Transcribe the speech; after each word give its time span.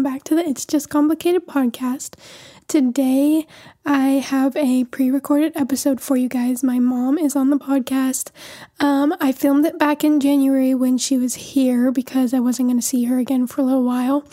Welcome 0.00 0.14
back 0.14 0.24
to 0.24 0.34
the 0.34 0.48
It's 0.48 0.64
Just 0.64 0.88
Complicated 0.88 1.46
podcast. 1.46 2.14
Today 2.68 3.46
I 3.84 4.12
have 4.12 4.56
a 4.56 4.84
pre 4.84 5.10
recorded 5.10 5.52
episode 5.56 6.00
for 6.00 6.16
you 6.16 6.26
guys. 6.26 6.64
My 6.64 6.78
mom 6.78 7.18
is 7.18 7.36
on 7.36 7.50
the 7.50 7.58
podcast. 7.58 8.30
Um, 8.78 9.14
I 9.20 9.32
filmed 9.32 9.66
it 9.66 9.78
back 9.78 10.02
in 10.02 10.18
January 10.18 10.74
when 10.74 10.96
she 10.96 11.18
was 11.18 11.34
here 11.34 11.92
because 11.92 12.32
I 12.32 12.40
wasn't 12.40 12.68
going 12.70 12.80
to 12.80 12.86
see 12.86 13.04
her 13.04 13.18
again 13.18 13.46
for 13.46 13.60
a 13.60 13.64
little 13.64 13.84
while. 13.84 14.24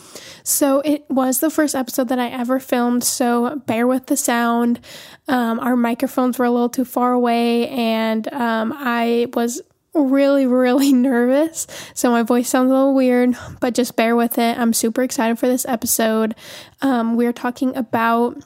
So 0.42 0.80
it 0.86 1.04
was 1.10 1.42
the 1.42 1.50
first 1.50 1.76
episode 1.76 2.08
that 2.08 2.20
I 2.20 2.30
ever 2.30 2.62
filmed, 2.62 3.04
so 3.04 3.58
bear 3.66 3.88
with 3.88 4.06
the 4.06 4.16
sound. 4.16 4.80
Um, 5.28 5.60
our 5.60 5.76
microphones 5.76 6.40
were 6.40 6.46
a 6.46 6.52
little 6.52 6.70
too 6.70 6.86
far 6.86 7.12
away, 7.12 7.68
and 7.68 8.32
um, 8.32 8.74
I 8.74 9.28
was 9.34 9.62
really, 10.06 10.46
really 10.46 10.94
nervous. 10.94 11.68
So 11.94 12.12
my 12.12 12.24
voice 12.24 12.50
sounds 12.50 12.72
a 12.72 12.74
little 12.74 12.94
weird, 12.96 13.36
but 13.60 13.74
just 13.74 13.96
bear 13.96 14.16
with 14.16 14.38
it. 14.38 14.58
I'm 14.58 14.74
super 14.74 15.04
excited 15.04 15.40
for 15.40 15.48
this 15.48 15.66
episode. 15.66 16.36
Um, 16.82 17.16
we're 17.16 17.34
talking 17.34 17.76
about 17.76 18.44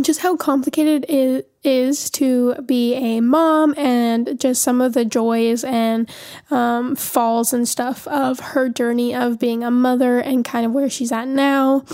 just 0.00 0.20
how 0.20 0.36
complicated 0.36 1.04
it 1.08 1.50
is 1.62 2.08
to 2.08 2.54
be 2.62 2.94
a 2.94 3.20
mom 3.20 3.74
and 3.76 4.40
just 4.40 4.62
some 4.62 4.80
of 4.80 4.94
the 4.94 5.04
joys 5.04 5.64
and 5.64 6.10
um, 6.50 6.96
falls 6.96 7.52
and 7.52 7.68
stuff 7.68 8.08
of 8.08 8.40
her 8.40 8.70
journey 8.70 9.14
of 9.14 9.38
being 9.38 9.62
a 9.62 9.70
mother 9.70 10.18
and 10.18 10.44
kind 10.46 10.64
of 10.64 10.72
where 10.72 10.88
she's 10.88 11.12
at 11.12 11.28
now. 11.28 11.84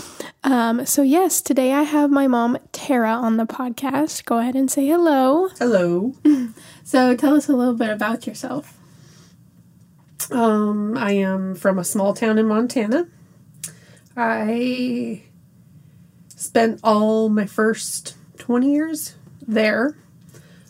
Um, 0.45 0.85
so, 0.85 1.01
yes, 1.01 1.41
today 1.41 1.73
I 1.73 1.83
have 1.83 2.09
my 2.09 2.27
mom, 2.27 2.57
Tara, 2.71 3.11
on 3.11 3.35
the 3.35 3.45
podcast. 3.45 4.23
Go 4.23 4.37
ahead 4.37 4.55
and 4.55 4.71
say 4.71 4.87
hello. 4.87 5.49
Hello. 5.57 6.13
So, 6.89 7.15
tell 7.15 7.35
us 7.35 7.47
a 7.47 7.55
little 7.55 7.75
bit 7.75 7.91
about 7.91 8.25
yourself. 8.25 8.78
Um, 10.31 10.97
I 10.97 11.13
am 11.13 11.55
from 11.55 11.79
a 11.79 11.83
small 11.83 12.13
town 12.13 12.37
in 12.37 12.47
Montana. 12.47 13.07
I 14.15 15.23
spent 16.35 16.79
all 16.83 17.29
my 17.29 17.45
first 17.45 18.15
20 18.37 18.71
years 18.71 19.15
there. 19.47 19.97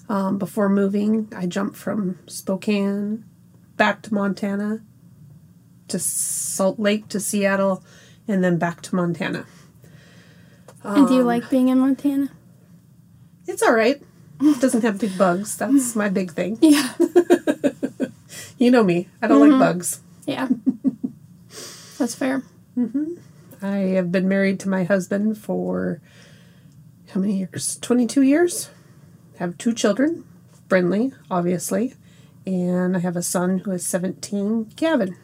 Um, 0.07 0.37
before 0.39 0.69
moving, 0.69 1.31
I 1.35 1.45
jumped 1.45 1.75
from 1.77 2.17
Spokane 2.27 3.25
back 3.77 4.01
to 4.03 4.13
Montana 4.13 4.81
to 5.89 5.99
Salt 5.99 6.79
Lake 6.79 7.07
to 7.09 7.19
Seattle 7.19 7.83
and 8.27 8.43
then 8.43 8.57
back 8.57 8.81
to 8.83 8.95
Montana. 8.95 9.45
and 10.83 11.07
do 11.07 11.13
you 11.13 11.23
like 11.23 11.49
being 11.49 11.69
in 11.69 11.79
Montana? 11.79 12.29
It's 13.47 13.61
all 13.61 13.73
right. 13.73 14.01
It 14.41 14.61
doesn't 14.61 14.83
have 14.83 14.99
big 14.99 15.17
bugs. 15.17 15.57
That's 15.57 15.95
my 15.95 16.09
big 16.09 16.31
thing. 16.31 16.57
Yeah. 16.61 16.93
You 18.59 18.71
know 18.71 18.83
me. 18.83 19.07
I 19.21 19.27
don't 19.27 19.39
like 19.39 19.51
mm-hmm. 19.51 19.59
bugs. 19.59 20.01
Yeah. 20.27 20.49
That's 21.97 22.13
fair. 22.13 22.43
Mm-hmm. 22.77 23.13
I 23.61 23.77
have 23.95 24.11
been 24.11 24.27
married 24.27 24.59
to 24.61 24.69
my 24.69 24.83
husband 24.83 25.37
for 25.37 26.01
how 27.11 27.21
many 27.21 27.37
years? 27.37 27.79
22 27.81 28.21
years. 28.21 28.69
Have 29.37 29.57
two 29.57 29.73
children, 29.73 30.25
Brinley, 30.67 31.13
obviously, 31.31 31.93
and 32.45 32.97
I 32.97 32.99
have 32.99 33.15
a 33.15 33.21
son 33.21 33.59
who 33.59 33.71
is 33.71 33.85
17, 33.85 34.73
Gavin. 34.75 35.15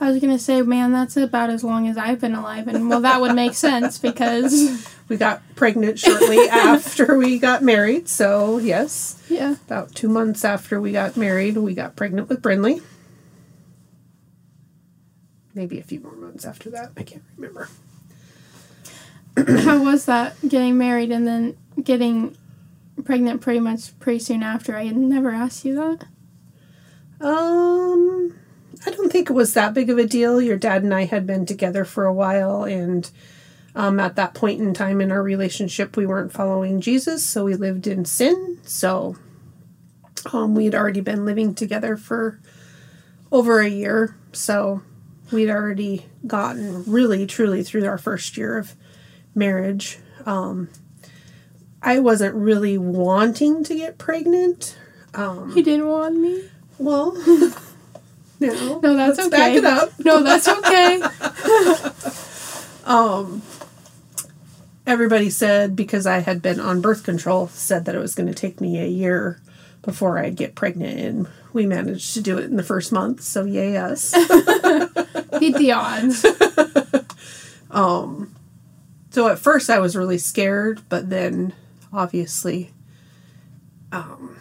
I 0.00 0.10
was 0.10 0.20
gonna 0.20 0.38
say, 0.38 0.62
man, 0.62 0.92
that's 0.92 1.16
about 1.16 1.50
as 1.50 1.64
long 1.64 1.88
as 1.88 1.96
I've 1.96 2.20
been 2.20 2.34
alive, 2.34 2.68
and 2.68 2.88
well, 2.88 3.00
that 3.02 3.20
would 3.20 3.34
make 3.34 3.54
sense 3.54 3.98
because 3.98 4.86
We 5.08 5.18
got 5.18 5.42
pregnant 5.54 5.98
shortly 5.98 6.38
after 6.50 7.18
we 7.18 7.38
got 7.38 7.62
married, 7.62 8.08
so 8.08 8.56
yes, 8.58 9.22
yeah, 9.28 9.56
about 9.66 9.94
two 9.94 10.08
months 10.08 10.44
after 10.44 10.80
we 10.80 10.92
got 10.92 11.16
married, 11.16 11.58
we 11.58 11.74
got 11.74 11.94
pregnant 11.94 12.28
with 12.28 12.40
Brinley. 12.40 12.82
Maybe 15.54 15.78
a 15.78 15.82
few 15.82 16.00
more 16.00 16.16
months 16.16 16.46
after 16.46 16.70
that. 16.70 16.92
I 16.96 17.02
can't 17.02 17.22
remember. 17.36 17.68
how 19.62 19.84
was 19.84 20.06
that 20.06 20.36
getting 20.48 20.78
married 20.78 21.12
and 21.12 21.26
then 21.26 21.56
getting 21.82 22.36
pregnant 23.04 23.40
pretty 23.42 23.60
much 23.60 23.96
pretty 24.00 24.20
soon 24.20 24.42
after? 24.42 24.74
I 24.74 24.86
had 24.86 24.96
never 24.96 25.30
asked 25.30 25.66
you 25.66 25.74
that. 25.74 26.06
Um, 27.20 28.34
I 28.86 28.90
don't 28.90 29.10
think 29.10 29.30
it 29.30 29.34
was 29.34 29.54
that 29.54 29.74
big 29.74 29.90
of 29.90 29.98
a 29.98 30.06
deal. 30.06 30.40
Your 30.40 30.56
dad 30.56 30.82
and 30.82 30.94
I 30.94 31.04
had 31.04 31.26
been 31.26 31.46
together 31.46 31.84
for 31.84 32.04
a 32.04 32.12
while, 32.12 32.64
and 32.64 33.10
um, 33.74 33.98
at 33.98 34.16
that 34.16 34.34
point 34.34 34.60
in 34.60 34.74
time 34.74 35.00
in 35.00 35.10
our 35.10 35.22
relationship, 35.22 35.96
we 35.96 36.06
weren't 36.06 36.32
following 36.32 36.80
Jesus, 36.80 37.24
so 37.24 37.44
we 37.44 37.54
lived 37.54 37.86
in 37.86 38.04
sin. 38.04 38.58
So 38.62 39.16
um, 40.32 40.54
we'd 40.54 40.74
already 40.74 41.00
been 41.00 41.24
living 41.24 41.54
together 41.54 41.96
for 41.96 42.40
over 43.32 43.60
a 43.60 43.68
year, 43.68 44.16
so 44.32 44.82
we'd 45.32 45.50
already 45.50 46.06
gotten 46.26 46.84
really, 46.84 47.26
truly 47.26 47.62
through 47.62 47.86
our 47.86 47.98
first 47.98 48.36
year 48.36 48.58
of 48.58 48.74
marriage. 49.34 49.98
Um, 50.24 50.68
I 51.82 51.98
wasn't 51.98 52.34
really 52.34 52.78
wanting 52.78 53.64
to 53.64 53.74
get 53.74 53.98
pregnant. 53.98 54.76
You 55.54 55.62
didn't 55.62 55.86
want 55.86 56.16
me. 56.16 56.44
Well, 56.78 57.12
no, 58.46 58.80
No, 58.80 58.96
that's 58.96 59.18
okay. 59.18 59.30
Back 59.30 59.56
it 59.56 59.64
up. 59.64 59.90
No, 59.98 60.22
that's 60.22 60.48
okay. 60.48 61.02
Everybody 64.86 65.30
said 65.30 65.74
because 65.74 66.06
I 66.06 66.18
had 66.18 66.42
been 66.42 66.60
on 66.60 66.82
birth 66.82 67.04
control, 67.04 67.48
said 67.48 67.86
that 67.86 67.94
it 67.94 67.98
was 67.98 68.14
going 68.14 68.26
to 68.26 68.34
take 68.34 68.60
me 68.60 68.78
a 68.78 68.86
year 68.86 69.40
before 69.82 70.18
I'd 70.18 70.36
get 70.36 70.54
pregnant, 70.54 71.00
and 71.00 71.26
we 71.54 71.64
managed 71.66 72.12
to 72.14 72.20
do 72.20 72.36
it 72.38 72.44
in 72.44 72.56
the 72.56 72.62
first 72.62 72.92
month. 72.92 73.22
So 73.22 73.44
yay 73.44 73.78
us! 73.78 74.12
Beat 75.40 75.56
the 75.56 75.72
odds. 75.72 76.20
so 79.10 79.28
at 79.28 79.38
first 79.38 79.70
I 79.70 79.78
was 79.78 79.96
really 79.96 80.18
scared, 80.18 80.82
but 80.90 81.08
then 81.08 81.54
obviously, 81.92 82.72
um, 83.90 84.36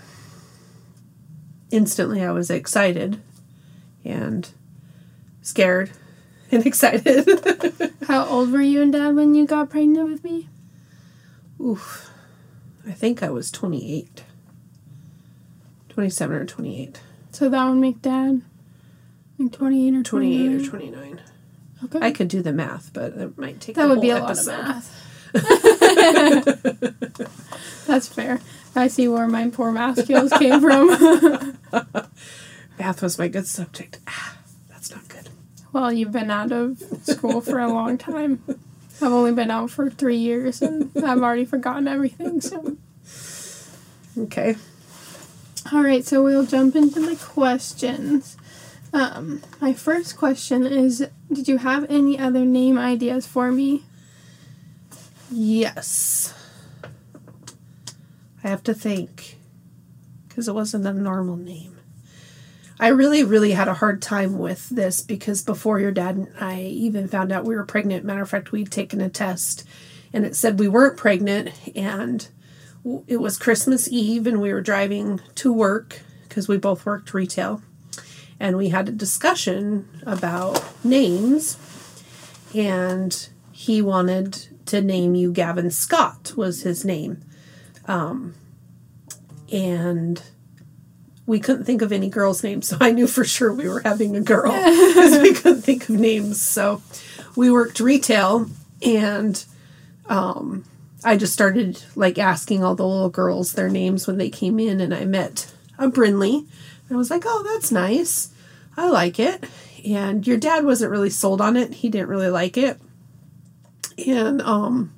instantly 1.72 2.22
I 2.22 2.32
was 2.32 2.50
excited 2.50 3.22
and 4.04 4.50
scared 5.42 5.92
and 6.52 6.62
excited. 6.66 7.28
How 8.08 8.26
old 8.26 8.52
were 8.52 8.62
you 8.62 8.82
and 8.82 8.92
Dad 8.94 9.16
when 9.16 9.36
you 9.36 9.46
got 9.46 9.70
pregnant 9.70 10.10
with 10.10 10.24
me? 10.24 10.50
Oof. 11.60 12.10
I 12.88 12.92
think 12.92 13.24
I 13.24 13.30
was 13.30 13.52
28. 13.52 14.24
27 15.90 16.36
or 16.36 16.46
28. 16.46 17.02
So 17.32 17.50
that 17.50 17.66
would 17.68 17.76
make 17.76 18.02
Dad 18.02 18.42
like 19.40 19.52
twenty-eight 19.52 19.96
or 19.96 20.04
28 20.04 20.62
or 20.62 20.70
29. 20.70 21.22
Okay. 21.86 22.00
I 22.02 22.12
could 22.12 22.28
do 22.28 22.42
the 22.42 22.54
math, 22.54 22.92
but 22.94 23.14
it 23.14 23.38
might 23.38 23.60
take 23.60 23.76
that 23.76 23.86
a 23.86 23.90
would 23.90 24.02
be 24.02 24.12
a 24.12 24.20
lot 24.20 24.38
of 24.38 24.48
math. 24.48 25.00
That's 27.88 28.08
fair. 28.08 28.40
I 28.76 28.88
see 28.88 29.08
where 29.08 29.28
my 29.28 29.50
poor 29.50 29.72
math 29.72 30.04
skills 30.04 30.32
came 30.34 30.62
from. 30.62 31.58
Math 32.80 33.02
was 33.02 33.18
my 33.20 33.28
good 33.28 33.48
subject. 33.48 34.00
Ah, 34.08 34.38
that's 34.70 34.92
not 34.92 35.08
good. 35.08 35.30
well, 35.72 35.92
you've 35.92 36.12
been 36.12 36.32
out 36.32 36.52
of 36.52 36.82
school 37.04 37.42
for 37.42 37.60
a 37.60 37.68
long 37.72 37.98
time. 37.98 38.44
I've 39.02 39.12
only 39.12 39.32
been 39.34 39.52
out 39.52 39.70
for 39.70 39.90
three 39.90 40.18
years 40.18 40.62
and 40.62 40.92
I've 40.98 41.22
already 41.22 41.46
forgotten 41.46 41.88
everything. 41.88 42.42
So, 42.42 42.78
Okay. 44.18 44.56
all 45.72 45.82
right, 45.84 46.06
so 46.06 46.24
we'll 46.24 46.46
jump 46.46 46.76
into 46.76 47.00
the 47.00 47.16
questions. 47.16 48.38
Um, 48.94 49.42
my 49.60 49.74
first 49.74 50.18
question 50.18 50.66
is 50.68 51.08
Did 51.32 51.48
you 51.48 51.58
have 51.58 51.86
any 51.90 52.20
other 52.20 52.46
name 52.46 52.78
ideas 52.78 53.26
for 53.26 53.52
me? 53.52 53.84
Yes. 55.32 56.34
I 58.44 58.50
have 58.50 58.64
to 58.64 58.74
think 58.74 59.38
because 60.28 60.48
it 60.48 60.54
wasn't 60.54 60.86
a 60.86 60.94
normal 60.94 61.38
name. 61.38 61.73
I 62.84 62.90
really, 62.90 63.24
really 63.24 63.54
had 63.54 63.70
a 63.70 63.76
hard 63.76 64.02
time 64.02 64.38
with 64.38 64.68
this 64.68 65.02
because 65.02 65.42
before 65.42 65.80
your 65.80 65.94
dad 65.94 66.18
and 66.18 66.28
I 66.38 66.64
even 66.64 67.08
found 67.08 67.32
out 67.32 67.46
we 67.46 67.56
were 67.56 67.64
pregnant, 67.64 68.04
matter 68.04 68.22
of 68.22 68.30
fact, 68.30 68.52
we'd 68.52 68.74
taken 68.74 69.00
a 69.00 69.08
test 69.08 69.66
and 70.12 70.26
it 70.26 70.36
said 70.36 70.60
we 70.60 70.68
weren't 70.68 70.98
pregnant, 70.98 71.52
and 71.78 72.28
it 73.08 73.22
was 73.22 73.38
Christmas 73.38 73.88
Eve, 73.88 74.28
and 74.28 74.42
we 74.42 74.52
were 74.52 74.60
driving 74.60 75.22
to 75.36 75.54
work 75.54 76.02
because 76.28 76.50
we 76.50 76.58
both 76.58 76.86
worked 76.86 77.14
retail, 77.14 77.62
and 78.38 78.58
we 78.58 78.68
had 78.68 78.90
a 78.90 78.92
discussion 78.92 79.88
about 80.06 80.62
names, 80.84 81.58
and 82.54 83.30
he 83.54 83.82
wanted 83.82 84.46
to 84.66 84.82
name 84.82 85.16
you 85.16 85.32
Gavin 85.32 85.72
Scott 85.72 86.34
was 86.36 86.64
his 86.64 86.84
name, 86.84 87.24
um, 87.86 88.36
and 89.54 90.22
we 91.26 91.40
couldn't 91.40 91.66
think 91.66 91.82
of 91.82 91.92
any 91.92 92.10
girl's 92.10 92.44
name, 92.44 92.62
so 92.62 92.78
I 92.82 92.92
knew 92.92 93.08
for 93.08 93.24
sure 93.24 93.54
we 93.54 93.70
were 93.70 93.82
having 93.82 94.16
a 94.16 94.22
girl 94.22 94.52
because 94.52 95.20
we 95.20 95.34
couldn't 95.34 95.62
think 95.62 95.90
of 95.90 95.96
names. 95.96 96.42
So 96.42 96.82
we 97.36 97.50
worked 97.50 97.80
retail, 97.80 98.50
and 98.82 99.44
um, 100.08 100.66
I 101.04 101.18
just 101.18 101.34
started 101.34 101.84
like 101.96 102.18
asking 102.20 102.64
all 102.64 102.76
the 102.76 102.88
little 102.88 103.10
girls 103.10 103.54
their 103.54 103.70
names 103.70 104.08
when 104.08 104.18
they 104.18 104.30
came 104.30 104.60
in, 104.60 104.82
and 104.82 104.94
I 104.94 105.06
met 105.06 105.52
a 105.78 105.88
Brinley. 105.88 106.48
I 106.92 106.96
was 106.96 107.10
like, 107.10 107.24
"Oh, 107.26 107.44
that's 107.44 107.72
nice. 107.72 108.30
I 108.76 108.90
like 108.90 109.20
it." 109.20 109.46
and 109.86 110.26
your 110.26 110.38
dad 110.38 110.64
wasn't 110.66 110.92
really 110.92 111.10
sold 111.10 111.42
on 111.42 111.58
it. 111.58 111.74
He 111.74 111.90
didn't 111.90 112.08
really 112.08 112.30
like 112.30 112.58
it. 112.58 112.80
And 114.08 114.42
um 114.42 114.93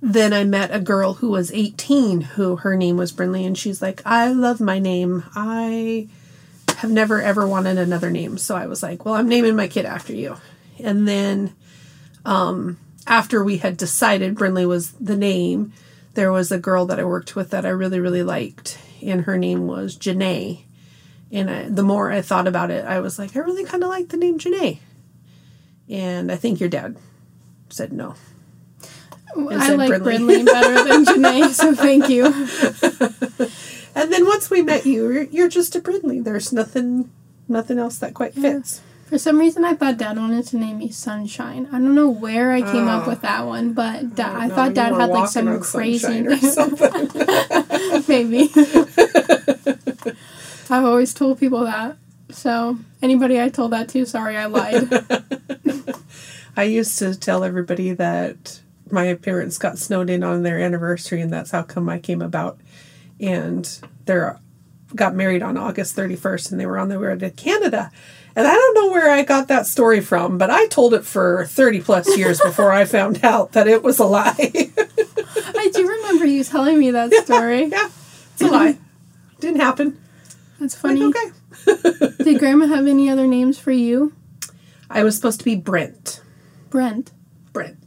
then 0.00 0.32
I 0.32 0.44
met 0.44 0.74
a 0.74 0.80
girl 0.80 1.14
who 1.14 1.30
was 1.30 1.50
18 1.52 2.20
who 2.20 2.56
her 2.56 2.76
name 2.76 2.96
was 2.96 3.12
Brinley 3.12 3.46
and 3.46 3.56
she's 3.56 3.80
like, 3.80 4.02
"I 4.04 4.30
love 4.32 4.60
my 4.60 4.78
name. 4.78 5.24
I 5.34 6.08
have 6.78 6.90
never 6.90 7.20
ever 7.20 7.46
wanted 7.46 7.78
another 7.78 8.10
name." 8.10 8.38
So 8.38 8.54
I 8.56 8.66
was 8.66 8.82
like, 8.82 9.04
"Well, 9.04 9.14
I'm 9.14 9.28
naming 9.28 9.56
my 9.56 9.68
kid 9.68 9.86
after 9.86 10.12
you." 10.12 10.36
And 10.78 11.08
then 11.08 11.54
um 12.24 12.78
after 13.06 13.42
we 13.42 13.58
had 13.58 13.76
decided 13.76 14.34
Brinley 14.34 14.66
was 14.66 14.92
the 14.92 15.16
name, 15.16 15.72
there 16.14 16.32
was 16.32 16.52
a 16.52 16.58
girl 16.58 16.86
that 16.86 17.00
I 17.00 17.04
worked 17.04 17.36
with 17.36 17.50
that 17.50 17.64
I 17.64 17.70
really 17.70 18.00
really 18.00 18.22
liked 18.22 18.78
and 19.02 19.22
her 19.22 19.38
name 19.38 19.66
was 19.66 19.96
Janae. 19.96 20.64
And 21.32 21.50
I, 21.50 21.68
the 21.68 21.82
more 21.82 22.12
I 22.12 22.22
thought 22.22 22.46
about 22.46 22.70
it, 22.70 22.84
I 22.84 23.00
was 23.00 23.18
like, 23.18 23.36
I 23.36 23.40
really 23.40 23.64
kind 23.64 23.82
of 23.82 23.88
like 23.88 24.08
the 24.08 24.16
name 24.16 24.38
Janae. 24.38 24.78
And 25.88 26.30
I 26.30 26.36
think 26.36 26.60
your 26.60 26.68
dad 26.68 26.96
said 27.68 27.92
no. 27.92 28.14
I 29.38 29.74
like 29.74 29.90
Brinley. 30.02 30.44
Better 30.44 30.84
than 30.84 31.04
Janae, 31.06 31.50
so 31.50 31.74
thank 31.74 32.08
you. 32.08 32.24
And 33.96 34.12
then 34.12 34.26
once 34.26 34.50
we 34.50 34.60
met 34.60 34.84
you, 34.84 35.10
you're, 35.10 35.22
you're 35.22 35.48
just 35.48 35.74
a 35.74 35.80
Brinley. 35.80 36.22
There's 36.22 36.52
nothing, 36.52 37.10
nothing 37.48 37.78
else 37.78 37.96
that 38.00 38.12
quite 38.12 38.34
fits. 38.34 38.82
For 39.06 39.16
some 39.16 39.38
reason, 39.38 39.64
I 39.64 39.72
thought 39.74 39.96
Dad 39.96 40.18
wanted 40.18 40.46
to 40.48 40.58
name 40.58 40.76
me 40.78 40.90
Sunshine. 40.90 41.66
I 41.72 41.78
don't 41.78 41.94
know 41.94 42.10
where 42.10 42.52
I 42.52 42.60
came 42.60 42.88
up 42.88 43.06
with 43.06 43.22
that 43.22 43.46
one, 43.46 43.72
but 43.72 44.02
oh. 44.02 44.06
da- 44.08 44.34
I, 44.34 44.48
No, 44.48 44.54
thought 44.54 44.74
Dad 44.74 44.92
had 44.92 45.08
like 45.08 45.30
some 45.30 45.60
crazy 45.60 46.26
or 46.26 46.36
something. 46.36 47.08
maybe. 48.06 48.50
I've 50.68 50.84
always 50.84 51.14
told 51.14 51.40
people 51.40 51.64
that. 51.64 51.96
So 52.28 52.76
anybody 53.00 53.40
I 53.40 53.48
told 53.48 53.72
that 53.72 53.88
to, 53.90 54.04
sorry, 54.04 54.36
I 54.36 54.44
lied. 54.44 54.90
I 56.54 56.64
used 56.64 56.98
to 56.98 57.14
tell 57.14 57.44
everybody 57.44 57.94
that 57.94 58.60
my 58.90 59.14
parents 59.14 59.58
got 59.58 59.78
snowed 59.78 60.10
in 60.10 60.22
on 60.22 60.42
their 60.42 60.58
anniversary, 60.60 61.20
and 61.20 61.32
that's 61.32 61.50
how 61.50 61.62
come 61.62 61.88
I 61.88 61.98
came 61.98 62.22
about. 62.22 62.58
And 63.20 63.64
they 64.04 64.20
got 64.94 65.14
married 65.14 65.42
on 65.42 65.56
August 65.56 65.96
31st, 65.96 66.50
and 66.52 66.60
they 66.60 66.66
were 66.66 66.78
on 66.78 66.88
their 66.88 67.00
way 67.00 67.16
to 67.16 67.30
Canada. 67.30 67.90
And 68.36 68.46
I 68.46 68.52
don't 68.52 68.74
know 68.74 68.90
where 68.90 69.10
I 69.10 69.22
got 69.22 69.48
that 69.48 69.66
story 69.66 70.00
from, 70.00 70.36
but 70.38 70.50
I 70.50 70.66
told 70.66 70.92
it 70.92 71.04
for 71.04 71.46
30 71.46 71.80
plus 71.80 72.16
years 72.18 72.38
before 72.40 72.70
I 72.70 72.84
found 72.84 73.24
out 73.24 73.52
that 73.52 73.66
it 73.66 73.82
was 73.82 73.98
a 73.98 74.04
lie. 74.04 74.34
I 74.38 75.70
do 75.72 75.88
remember 75.88 76.26
you 76.26 76.44
telling 76.44 76.78
me 76.78 76.90
that 76.90 77.12
story. 77.24 77.64
yeah, 77.66 77.88
it's 78.34 78.42
a 78.42 78.46
lie. 78.48 78.76
Didn't 79.40 79.60
happen. 79.60 79.98
That's 80.60 80.82
Like, 80.84 80.98
funny. 80.98 81.04
okay. 81.04 82.14
Did 82.24 82.38
Grandma 82.38 82.66
have 82.66 82.86
any 82.86 83.08
other 83.08 83.26
names 83.26 83.58
for 83.58 83.72
you? 83.72 84.12
I 84.90 85.02
was 85.02 85.16
supposed 85.16 85.38
to 85.40 85.44
be 85.44 85.56
Brent. 85.56 86.20
Brent. 86.70 87.12
Brent. 87.52 87.85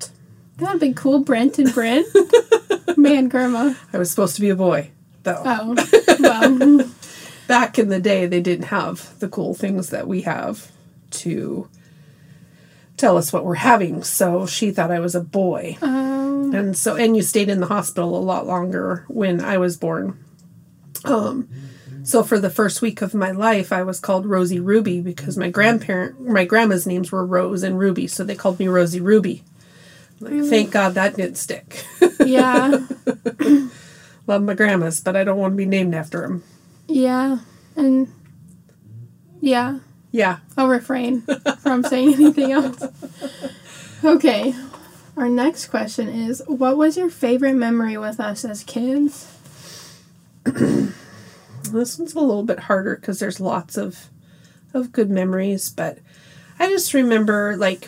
That 0.60 0.74
would 0.74 0.80
be 0.82 0.94
cool, 0.94 1.20
Brent 1.20 1.58
and 1.60 1.74
Brent. 1.74 2.08
Man, 2.98 3.30
Grandma. 3.30 3.74
I 3.94 3.98
was 3.98 4.10
supposed 4.10 4.36
to 4.36 4.42
be 4.42 4.50
a 4.50 4.56
boy, 4.56 4.92
though. 5.24 5.42
Oh, 5.46 5.76
well. 6.20 6.90
back 7.48 7.80
in 7.80 7.90
the 7.90 8.00
day 8.00 8.26
they 8.28 8.42
didn't 8.42 8.66
have 8.68 9.18
the 9.20 9.28
cool 9.30 9.54
things 9.56 9.90
that 9.90 10.08
we 10.08 10.22
have 10.22 10.72
to 11.10 11.68
tell 12.98 13.18
us 13.18 13.34
what 13.34 13.44
we're 13.46 13.56
having 13.56 14.04
so 14.04 14.46
she 14.46 14.70
thought 14.70 14.92
i 14.92 15.00
was 15.00 15.16
a 15.16 15.22
boy 15.22 15.76
Um, 15.82 16.54
and 16.54 16.78
so 16.78 16.96
and 16.96 17.16
you 17.16 17.24
stayed 17.24 17.50
in 17.50 17.60
the 17.60 17.66
hospital 17.66 18.16
a 18.16 18.20
lot 18.20 18.46
longer 18.46 19.04
when 19.08 19.42
i 19.42 19.58
was 19.58 19.78
born 19.78 20.24
um 21.06 21.48
so 22.04 22.22
for 22.24 22.38
the 22.40 22.50
first 22.52 22.82
week 22.84 23.02
of 23.02 23.14
my 23.16 23.32
life 23.32 23.72
i 23.72 23.82
was 23.82 24.00
called 24.00 24.26
rosie 24.28 24.60
ruby 24.60 25.02
because 25.02 25.36
my 25.38 25.50
grandparent 25.50 26.20
my 26.22 26.46
grandma's 26.46 26.86
names 26.86 27.12
were 27.12 27.26
rose 27.26 27.64
and 27.64 27.80
ruby 27.80 28.06
so 28.06 28.24
they 28.24 28.36
called 28.36 28.60
me 28.60 28.68
rosie 28.68 29.02
ruby 29.02 29.44
like 30.20 30.44
thank 30.50 30.72
god 30.72 30.94
that 30.96 31.16
didn't 31.16 31.38
stick 31.38 31.86
yeah. 32.26 32.86
love 34.28 34.42
my 34.44 34.54
grandma's 34.54 35.00
but 35.02 35.16
i 35.16 35.24
don't 35.24 35.38
want 35.38 35.54
to 35.54 35.58
be 35.58 35.66
named 35.66 35.94
after 35.96 36.22
them 36.22 36.44
Yeah. 36.88 37.40
And 37.76 38.12
yeah. 39.42 39.80
yeah 40.12 40.40
I'll 40.58 40.68
refrain 40.68 41.22
from 41.62 41.84
saying 41.84 42.16
anything 42.16 42.52
else. 42.52 42.84
Okay. 44.04 44.54
Our 45.16 45.30
next 45.30 45.68
question 45.68 46.10
is 46.10 46.44
What 46.48 46.76
was 46.78 46.98
your 46.98 47.10
favorite 47.10 47.54
memory 47.54 47.98
with 47.98 48.20
us 48.20 48.44
as 48.44 48.64
kids? 48.64 49.28
This 51.72 52.00
one's 52.00 52.16
a 52.16 52.20
little 52.20 52.44
bit 52.44 52.60
harder 52.62 52.96
because 52.96 53.20
there's 53.20 53.40
lots 53.40 53.78
of 53.78 54.08
of 54.74 54.92
good 54.92 55.10
memories, 55.10 55.70
but 55.70 56.00
I 56.58 56.68
just 56.68 56.94
remember 56.94 57.56
like 57.58 57.88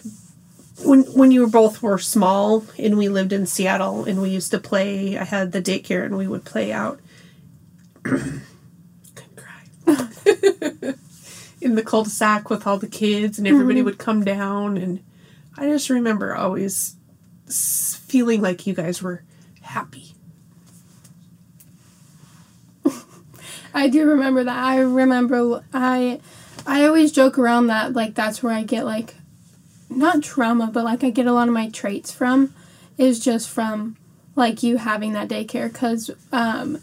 when 0.83 1.03
when 1.13 1.31
you 1.31 1.41
were 1.41 1.47
both 1.47 1.81
were 1.81 1.97
small 1.97 2.65
and 2.77 2.97
we 2.97 3.09
lived 3.09 3.33
in 3.33 3.45
Seattle 3.45 4.05
and 4.05 4.21
we 4.21 4.29
used 4.29 4.51
to 4.51 4.59
play. 4.59 5.17
I 5.17 5.23
had 5.23 5.51
the 5.51 5.61
daycare 5.61 6.05
and 6.05 6.17
we 6.17 6.27
would 6.27 6.45
play 6.45 6.71
out. 6.71 6.99
Couldn't 8.03 8.41
cry. 9.35 9.63
in 11.61 11.75
the 11.75 11.83
cul-de-sac 11.83 12.49
with 12.49 12.65
all 12.65 12.77
the 12.77 12.87
kids 12.87 13.37
and 13.37 13.47
everybody 13.47 13.79
mm-hmm. 13.79 13.85
would 13.85 13.97
come 13.99 14.23
down 14.23 14.77
and 14.77 15.03
I 15.55 15.67
just 15.67 15.89
remember 15.89 16.35
always 16.35 16.95
feeling 17.47 18.41
like 18.41 18.65
you 18.65 18.73
guys 18.73 19.03
were 19.03 19.23
happy. 19.61 20.15
I 23.73 23.87
do 23.87 24.05
remember 24.05 24.43
that. 24.43 24.57
I 24.57 24.79
remember 24.79 25.63
I 25.73 26.19
I 26.65 26.85
always 26.85 27.11
joke 27.11 27.37
around 27.37 27.67
that 27.67 27.93
like 27.93 28.15
that's 28.15 28.43
where 28.43 28.53
I 28.53 28.63
get 28.63 28.85
like 28.85 29.15
not 29.91 30.23
trauma, 30.23 30.69
but 30.71 30.83
like 30.83 31.03
I 31.03 31.09
get 31.09 31.27
a 31.27 31.33
lot 31.33 31.47
of 31.47 31.53
my 31.53 31.69
traits 31.69 32.11
from 32.11 32.53
is 32.97 33.19
just 33.19 33.49
from 33.49 33.97
like 34.35 34.63
you 34.63 34.77
having 34.77 35.13
that 35.13 35.27
daycare 35.27 35.73
cuz 35.73 36.11
um 36.31 36.79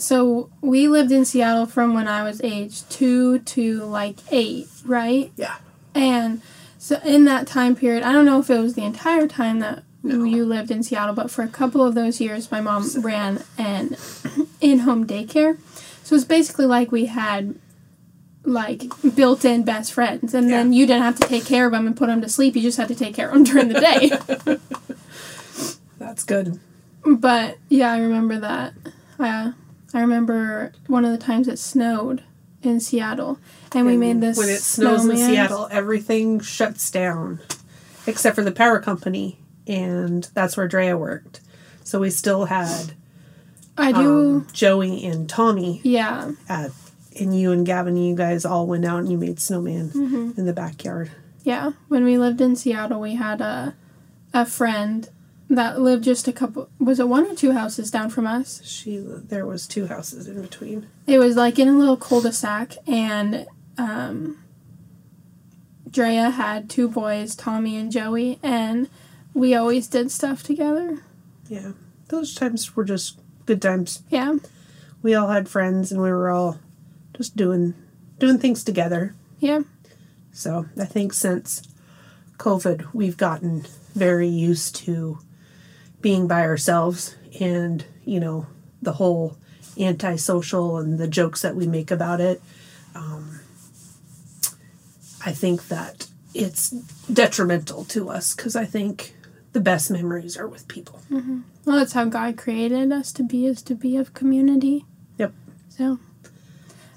so 0.00 0.48
we 0.62 0.88
lived 0.88 1.12
in 1.12 1.24
Seattle 1.24 1.66
from 1.66 1.92
when 1.92 2.08
I 2.08 2.22
was 2.22 2.40
age 2.42 2.88
2 2.88 3.40
to 3.40 3.84
like 3.84 4.16
8, 4.30 4.66
right? 4.86 5.30
Yeah. 5.36 5.56
And 5.94 6.40
so 6.78 6.98
in 7.04 7.26
that 7.26 7.46
time 7.46 7.76
period, 7.76 8.02
I 8.02 8.12
don't 8.12 8.24
know 8.24 8.40
if 8.40 8.48
it 8.48 8.58
was 8.58 8.74
the 8.74 8.84
entire 8.84 9.28
time 9.28 9.58
that 9.58 9.82
you 10.02 10.46
lived 10.46 10.70
in 10.70 10.82
Seattle, 10.82 11.14
but 11.14 11.30
for 11.30 11.42
a 11.42 11.48
couple 11.48 11.84
of 11.84 11.94
those 11.94 12.20
years, 12.20 12.50
my 12.50 12.62
mom 12.62 12.88
ran 13.02 13.44
an 13.58 13.96
in-home 14.62 15.06
daycare. 15.06 15.58
So 16.02 16.16
it's 16.16 16.24
basically 16.24 16.64
like 16.64 16.90
we 16.90 17.06
had 17.06 17.56
like 18.44 18.84
built-in 19.14 19.64
best 19.64 19.92
friends, 19.92 20.34
and 20.34 20.50
then 20.50 20.72
you 20.72 20.86
didn't 20.86 21.02
have 21.02 21.18
to 21.20 21.28
take 21.28 21.44
care 21.44 21.66
of 21.66 21.72
them 21.72 21.86
and 21.86 21.96
put 21.96 22.06
them 22.06 22.20
to 22.22 22.28
sleep. 22.28 22.56
You 22.56 22.62
just 22.62 22.78
had 22.78 22.88
to 22.88 22.94
take 22.94 23.14
care 23.14 23.28
of 23.28 23.34
them 23.34 23.44
during 23.44 23.68
the 23.68 23.80
day. 23.80 24.56
That's 25.98 26.24
good. 26.24 26.58
but 27.04 27.58
yeah, 27.68 27.92
I 27.92 27.98
remember 27.98 28.38
that. 28.40 28.72
Uh, 29.18 29.52
I 29.92 30.00
remember 30.00 30.72
one 30.86 31.04
of 31.04 31.12
the 31.12 31.18
times 31.18 31.48
it 31.48 31.58
snowed 31.58 32.22
in 32.62 32.80
Seattle, 32.80 33.38
and 33.72 33.86
we 33.86 33.96
made 33.96 34.20
this 34.20 34.38
when 34.38 34.48
it 34.48 34.60
snows 34.60 35.06
in. 35.06 35.16
Seattle, 35.16 35.68
everything 35.70 36.40
shuts 36.40 36.90
down 36.90 37.40
except 38.06 38.34
for 38.36 38.42
the 38.42 38.52
power 38.52 38.80
company, 38.80 39.38
and 39.66 40.24
that's 40.34 40.56
where 40.56 40.68
Drea 40.68 40.96
worked. 40.96 41.40
So 41.84 42.00
we 42.00 42.10
still 42.10 42.46
had 42.46 42.94
I 43.76 43.92
do. 43.92 43.98
um, 43.98 44.46
Joey 44.52 45.04
and 45.04 45.28
Tommy 45.28 45.80
yeah. 45.82 46.32
at, 46.48 46.70
and 47.18 47.38
you 47.38 47.52
and 47.52 47.66
Gavin, 47.66 47.96
you 47.96 48.14
guys 48.14 48.44
all 48.44 48.66
went 48.66 48.84
out 48.84 49.00
and 49.00 49.10
you 49.10 49.18
made 49.18 49.40
snowman 49.40 49.88
Mm-hmm. 49.90 50.38
in 50.40 50.46
the 50.46 50.52
backyard. 50.52 51.10
Yeah, 51.42 51.72
when 51.88 52.04
we 52.04 52.18
lived 52.18 52.40
in 52.40 52.54
Seattle, 52.56 53.00
we 53.00 53.14
had 53.14 53.40
a 53.40 53.74
a 54.32 54.44
friend 54.46 55.08
that 55.48 55.80
lived 55.80 56.04
just 56.04 56.28
a 56.28 56.32
couple 56.32 56.68
was 56.78 57.00
it 57.00 57.08
one 57.08 57.26
or 57.28 57.34
two 57.34 57.52
houses 57.52 57.90
down 57.90 58.10
from 58.10 58.26
us. 58.26 58.60
She 58.64 58.98
there 58.98 59.44
was 59.46 59.66
two 59.66 59.86
houses 59.86 60.28
in 60.28 60.40
between. 60.42 60.86
It 61.06 61.18
was 61.18 61.36
like 61.36 61.58
in 61.58 61.66
a 61.68 61.76
little 61.76 61.96
cul-de-sac 61.96 62.74
and 62.86 63.46
um 63.78 64.38
Drea 65.90 66.30
had 66.30 66.70
two 66.70 66.88
boys, 66.88 67.34
Tommy 67.34 67.76
and 67.76 67.90
Joey, 67.90 68.38
and 68.42 68.88
we 69.34 69.54
always 69.54 69.88
did 69.88 70.10
stuff 70.12 70.42
together. 70.44 70.98
Yeah, 71.48 71.72
those 72.08 72.34
times 72.34 72.76
were 72.76 72.84
just 72.84 73.18
good 73.46 73.60
times. 73.60 74.02
Yeah. 74.08 74.36
We 75.02 75.14
all 75.14 75.28
had 75.28 75.48
friends 75.48 75.90
and 75.90 76.00
we 76.00 76.10
were 76.10 76.30
all 76.30 76.60
just 77.20 77.36
doing 77.36 77.74
doing 78.18 78.38
things 78.38 78.64
together. 78.64 79.14
Yeah. 79.40 79.60
So 80.32 80.64
I 80.78 80.86
think 80.86 81.12
since 81.12 81.62
COVID, 82.38 82.94
we've 82.94 83.18
gotten 83.18 83.66
very 83.94 84.28
used 84.28 84.74
to 84.76 85.18
being 86.00 86.26
by 86.26 86.42
ourselves 86.42 87.16
and, 87.38 87.84
you 88.06 88.20
know, 88.20 88.46
the 88.80 88.94
whole 88.94 89.36
antisocial 89.78 90.78
and 90.78 90.98
the 90.98 91.08
jokes 91.08 91.42
that 91.42 91.54
we 91.54 91.66
make 91.66 91.90
about 91.90 92.22
it. 92.22 92.40
Um, 92.94 93.40
I 95.26 95.32
think 95.32 95.68
that 95.68 96.06
it's 96.32 96.70
detrimental 97.12 97.84
to 97.86 98.08
us 98.08 98.34
because 98.34 98.56
I 98.56 98.64
think 98.64 99.14
the 99.52 99.60
best 99.60 99.90
memories 99.90 100.38
are 100.38 100.48
with 100.48 100.68
people. 100.68 101.02
Well, 101.10 101.76
that's 101.76 101.92
how 101.92 102.06
God 102.06 102.38
created 102.38 102.92
us 102.92 103.12
to 103.12 103.22
be 103.22 103.44
is 103.44 103.60
to 103.62 103.74
be 103.74 103.98
of 103.98 104.14
community. 104.14 104.86
Yep. 105.18 105.34
So, 105.68 105.98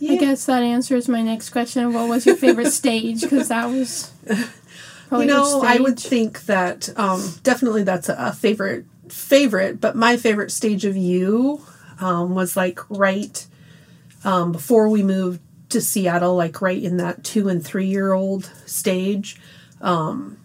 I 0.10 0.18
guess 0.18 0.46
that 0.46 0.64
answers 0.64 1.08
my 1.08 1.22
next 1.22 1.52
question. 1.52 1.94
What 1.94 2.10
was 2.10 2.26
your 2.26 2.36
favorite 2.36 2.72
stage? 2.72 3.22
Because 3.22 3.50
that 3.50 3.66
was 3.66 4.12
you 5.20 5.26
know, 5.26 5.62
I 5.64 5.80
would 5.80 6.00
think 6.00 6.46
that 6.46 6.90
um, 6.98 7.36
definitely 7.44 7.84
that's 7.84 8.10
a, 8.10 8.16
a, 8.18 8.34
favorite 8.34 8.86
favorite, 9.10 9.80
but 9.80 9.96
my 9.96 10.18
favorite 10.18 10.52
stage 10.52 10.86
of 10.86 10.98
you 10.98 11.64
um, 12.00 12.34
was 12.34 12.58
like 12.58 12.80
right 12.90 13.46
um, 14.24 14.52
before 14.52 14.90
we 14.90 15.04
moved 15.04 15.42
to 15.70 15.82
Seattle, 15.82 16.36
like 16.36 16.62
right 16.62 16.82
in 16.82 16.98
that 16.98 17.24
two 17.24 17.50
and 17.50 17.64
three 17.64 17.88
year 17.88 18.14
old 18.14 18.46
stage. 18.66 19.40
Um, 19.82 20.38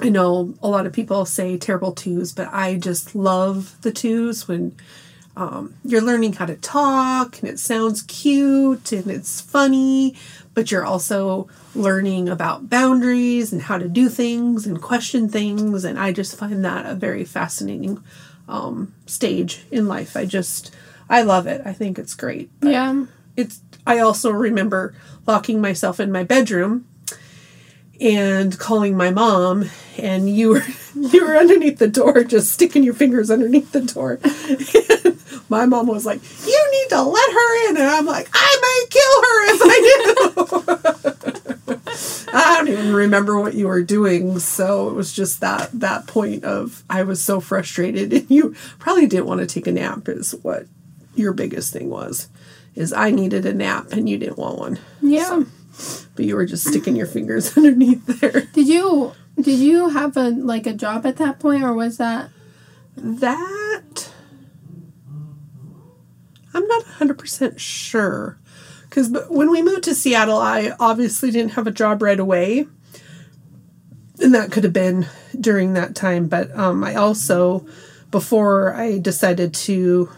I 0.00 0.08
know 0.08 0.54
a 0.62 0.68
lot 0.68 0.86
of 0.86 0.92
people 0.92 1.24
say 1.24 1.56
terrible 1.56 1.92
twos, 1.92 2.32
but 2.32 2.48
I 2.52 2.76
just 2.76 3.14
love 3.14 3.80
the 3.82 3.92
twos 3.92 4.48
when 4.48 4.76
um, 5.36 5.74
you're 5.84 6.00
learning 6.00 6.34
how 6.34 6.46
to 6.46 6.56
talk 6.56 7.40
and 7.40 7.48
it 7.48 7.58
sounds 7.58 8.02
cute 8.02 8.92
and 8.92 9.10
it's 9.10 9.40
funny, 9.40 10.16
but 10.54 10.70
you're 10.70 10.84
also 10.84 11.48
learning 11.74 12.28
about 12.28 12.70
boundaries 12.70 13.52
and 13.52 13.62
how 13.62 13.78
to 13.78 13.88
do 13.88 14.08
things 14.08 14.66
and 14.66 14.80
question 14.80 15.28
things. 15.28 15.84
And 15.84 15.98
I 15.98 16.12
just 16.12 16.36
find 16.36 16.64
that 16.64 16.86
a 16.86 16.94
very 16.94 17.24
fascinating 17.24 18.02
um, 18.48 18.94
stage 19.06 19.64
in 19.72 19.88
life. 19.88 20.16
I 20.16 20.24
just, 20.24 20.74
I 21.08 21.22
love 21.22 21.46
it. 21.46 21.62
I 21.64 21.72
think 21.72 21.98
it's 21.98 22.14
great. 22.14 22.50
But 22.60 22.70
yeah. 22.70 23.04
It's, 23.36 23.60
I 23.84 23.98
also 23.98 24.30
remember 24.30 24.94
locking 25.26 25.60
myself 25.60 25.98
in 25.98 26.12
my 26.12 26.22
bedroom 26.22 26.86
and 28.00 28.58
calling 28.58 28.96
my 28.96 29.10
mom 29.10 29.70
and 29.98 30.28
you 30.28 30.50
were 30.50 30.62
you 30.94 31.24
were 31.24 31.36
underneath 31.36 31.78
the 31.78 31.88
door 31.88 32.24
just 32.24 32.50
sticking 32.50 32.82
your 32.82 32.94
fingers 32.94 33.30
underneath 33.30 33.72
the 33.72 33.80
door 33.80 34.18
my 35.48 35.66
mom 35.66 35.86
was 35.86 36.06
like 36.06 36.20
you 36.46 36.70
need 36.72 36.88
to 36.90 37.02
let 37.02 37.32
her 37.32 37.70
in. 37.70 37.76
And 37.76 37.86
i'm 37.86 38.06
like 38.06 38.28
i 38.32 38.58
may 38.62 38.86
kill 38.90 39.22
her 39.22 39.54
if 39.54 39.60
i 39.64 39.78
do. 40.76 41.04
I 42.36 42.56
don't 42.56 42.68
even 42.68 42.92
remember 42.92 43.38
what 43.38 43.54
you 43.54 43.68
were 43.68 43.82
doing. 43.82 44.40
So 44.40 44.88
it 44.88 44.94
was 44.94 45.12
just 45.12 45.40
that 45.40 45.70
that 45.72 46.06
point 46.06 46.44
of 46.44 46.82
i 46.90 47.02
was 47.02 47.22
so 47.22 47.40
frustrated. 47.40 48.12
And 48.14 48.30
you 48.30 48.54
probably 48.78 49.06
didn't 49.06 49.26
want 49.26 49.40
to 49.40 49.46
take 49.46 49.66
a 49.66 49.72
nap 49.72 50.08
is 50.08 50.32
what 50.42 50.66
your 51.14 51.32
biggest 51.32 51.72
thing 51.72 51.90
was 51.90 52.28
is 52.74 52.92
i 52.92 53.10
needed 53.10 53.46
a 53.46 53.54
nap 53.54 53.92
and 53.92 54.08
you 54.08 54.18
didn't 54.18 54.38
want 54.38 54.58
one. 54.58 54.78
Yeah. 55.00 55.24
So 55.24 55.46
but 56.14 56.24
you 56.24 56.36
were 56.36 56.46
just 56.46 56.66
sticking 56.66 56.96
your 56.96 57.06
fingers 57.06 57.56
underneath 57.56 58.06
there. 58.06 58.42
Did 58.52 58.68
you 58.68 59.12
did 59.40 59.58
you 59.58 59.90
have 59.90 60.16
a 60.16 60.30
like 60.30 60.66
a 60.66 60.72
job 60.72 61.06
at 61.06 61.16
that 61.16 61.38
point 61.40 61.62
or 61.62 61.72
was 61.72 61.98
that? 61.98 62.30
That 62.96 63.82
I'm 66.54 66.66
not 66.66 66.84
100% 66.84 67.58
sure 67.58 68.38
cuz 68.90 69.10
when 69.28 69.50
we 69.50 69.62
moved 69.62 69.84
to 69.84 69.94
Seattle 69.94 70.38
I 70.38 70.74
obviously 70.78 71.30
didn't 71.30 71.52
have 71.52 71.66
a 71.66 71.72
job 71.72 72.02
right 72.02 72.20
away. 72.20 72.66
And 74.20 74.32
that 74.34 74.52
could 74.52 74.62
have 74.62 74.72
been 74.72 75.06
during 75.38 75.72
that 75.72 75.96
time, 75.96 76.28
but 76.28 76.56
um, 76.56 76.84
I 76.84 76.94
also 76.94 77.66
before 78.12 78.72
I 78.74 78.98
decided 78.98 79.52
to 79.54 80.08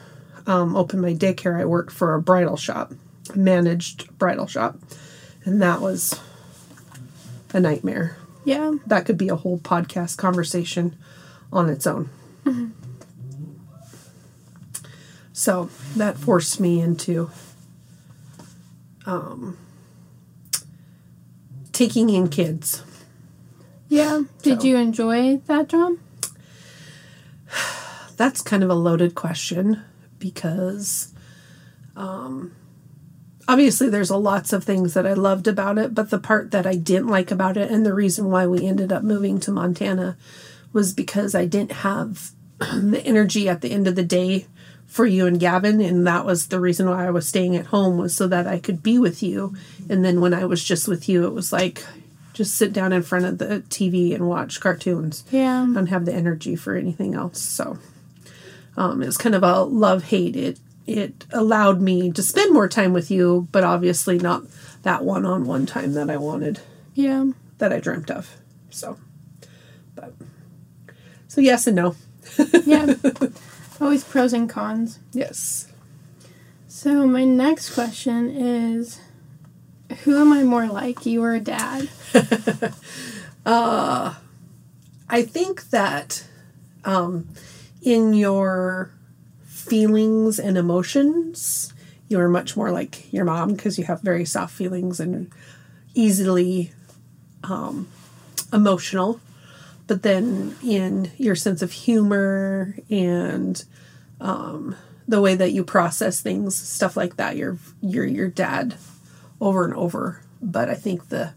um, 0.46 0.76
open 0.76 1.00
my 1.00 1.14
daycare, 1.14 1.58
I 1.58 1.64
worked 1.64 1.92
for 1.92 2.14
a 2.14 2.20
bridal 2.20 2.58
shop, 2.58 2.92
managed 3.34 4.16
bridal 4.18 4.46
shop 4.46 4.78
and 5.46 5.62
that 5.62 5.80
was 5.80 6.20
a 7.54 7.60
nightmare. 7.60 8.18
Yeah. 8.44 8.74
That 8.86 9.06
could 9.06 9.16
be 9.16 9.28
a 9.28 9.36
whole 9.36 9.58
podcast 9.58 10.18
conversation 10.18 10.96
on 11.52 11.70
its 11.70 11.86
own. 11.86 12.10
Mm-hmm. 12.44 12.66
So 15.36 15.68
that 15.96 16.16
forced 16.16 16.60
me 16.60 16.80
into 16.80 17.30
um, 19.04 19.58
taking 21.72 22.08
in 22.08 22.28
kids. 22.30 22.82
Yeah. 23.86 24.22
Did 24.40 24.62
so. 24.62 24.66
you 24.66 24.76
enjoy 24.78 25.36
that 25.44 25.68
job? 25.68 25.98
That's 28.16 28.40
kind 28.40 28.62
of 28.64 28.70
a 28.70 28.74
loaded 28.74 29.14
question 29.14 29.82
because 30.18 31.12
um, 31.96 32.56
obviously 33.46 33.90
there's 33.90 34.08
a 34.08 34.16
lots 34.16 34.54
of 34.54 34.64
things 34.64 34.94
that 34.94 35.06
I 35.06 35.12
loved 35.12 35.46
about 35.46 35.76
it, 35.76 35.94
but 35.94 36.08
the 36.08 36.18
part 36.18 36.50
that 36.52 36.66
I 36.66 36.76
didn't 36.76 37.08
like 37.08 37.30
about 37.30 37.58
it 37.58 37.70
and 37.70 37.84
the 37.84 37.92
reason 37.92 38.30
why 38.30 38.46
we 38.46 38.66
ended 38.66 38.90
up 38.90 39.02
moving 39.02 39.38
to 39.40 39.50
Montana 39.50 40.16
was 40.72 40.94
because 40.94 41.34
I 41.34 41.44
didn't 41.44 41.72
have 41.72 42.30
the 42.58 43.02
energy 43.04 43.50
at 43.50 43.60
the 43.60 43.70
end 43.70 43.86
of 43.86 43.96
the 43.96 44.02
day 44.02 44.46
for 44.86 45.06
you 45.06 45.26
and 45.26 45.40
Gavin 45.40 45.80
and 45.80 46.06
that 46.06 46.24
was 46.24 46.48
the 46.48 46.60
reason 46.60 46.88
why 46.88 47.06
I 47.06 47.10
was 47.10 47.28
staying 47.28 47.56
at 47.56 47.66
home 47.66 47.98
was 47.98 48.14
so 48.14 48.26
that 48.28 48.46
I 48.46 48.58
could 48.58 48.82
be 48.82 48.98
with 48.98 49.22
you 49.22 49.54
and 49.90 50.04
then 50.04 50.20
when 50.20 50.32
I 50.32 50.44
was 50.44 50.62
just 50.64 50.88
with 50.88 51.08
you 51.08 51.26
it 51.26 51.34
was 51.34 51.52
like 51.52 51.84
just 52.36 52.54
sit 52.54 52.72
down 52.72 52.92
in 52.92 53.02
front 53.02 53.24
of 53.24 53.38
the 53.38 53.64
TV 53.70 54.14
and 54.14 54.28
watch 54.28 54.60
cartoons. 54.60 55.24
Yeah. 55.30 55.62
I 55.62 55.72
don't 55.72 55.86
have 55.86 56.04
the 56.04 56.12
energy 56.12 56.54
for 56.54 56.76
anything 56.76 57.14
else. 57.14 57.40
So 57.40 57.78
um, 58.76 59.02
it 59.02 59.06
was 59.06 59.16
kind 59.16 59.34
of 59.34 59.42
a 59.42 59.62
love 59.62 60.04
hate. 60.04 60.36
It 60.36 60.60
it 60.86 61.24
allowed 61.32 61.80
me 61.80 62.12
to 62.12 62.22
spend 62.22 62.52
more 62.52 62.68
time 62.68 62.92
with 62.92 63.10
you, 63.10 63.48
but 63.50 63.64
obviously 63.64 64.18
not 64.18 64.44
that 64.82 65.02
one 65.02 65.24
on 65.24 65.46
one 65.46 65.66
time 65.66 65.94
that 65.94 66.10
I 66.10 66.16
wanted. 66.16 66.60
Yeah. 66.94 67.26
That 67.58 67.72
I 67.72 67.80
dreamt 67.80 68.10
of. 68.10 68.36
So, 68.70 68.98
but, 69.94 70.12
so 71.26 71.40
yes 71.40 71.66
and 71.66 71.76
no. 71.76 71.96
yeah. 72.64 72.94
Always 73.80 74.04
pros 74.04 74.32
and 74.32 74.48
cons. 74.48 74.98
Yes. 75.12 75.68
So, 76.66 77.06
my 77.06 77.24
next 77.24 77.74
question 77.74 78.30
is 78.30 79.00
Who 80.04 80.18
am 80.18 80.32
I 80.32 80.42
more 80.42 80.66
like, 80.66 81.06
you 81.06 81.22
or 81.22 81.38
dad? 81.38 81.88
uh, 83.46 84.14
I 85.08 85.22
think 85.22 85.70
that 85.70 86.26
um, 86.84 87.28
in 87.82 88.14
your 88.14 88.90
feelings 89.44 90.38
and 90.38 90.56
emotions, 90.56 91.72
you're 92.08 92.28
much 92.28 92.56
more 92.56 92.70
like 92.70 93.12
your 93.12 93.24
mom 93.24 93.54
because 93.54 93.78
you 93.78 93.84
have 93.84 94.00
very 94.00 94.24
soft 94.24 94.54
feelings 94.54 95.00
and 95.00 95.30
easily 95.94 96.72
um, 97.44 97.88
emotional. 98.52 99.20
But 99.86 100.02
then 100.02 100.56
in 100.64 101.12
your 101.16 101.36
sense 101.36 101.62
of 101.62 101.72
humor 101.72 102.76
and 102.90 103.64
um, 104.20 104.76
the 105.06 105.20
way 105.20 105.34
that 105.36 105.52
you 105.52 105.64
process 105.64 106.20
things, 106.20 106.56
stuff 106.56 106.96
like 106.96 107.16
that, 107.16 107.36
you're 107.36 107.58
you're 107.80 108.06
your 108.06 108.28
dad 108.28 108.76
over 109.40 109.64
and 109.64 109.74
over. 109.74 110.22
But 110.42 110.68
I 110.68 110.74
think 110.74 111.08
the 111.08 111.32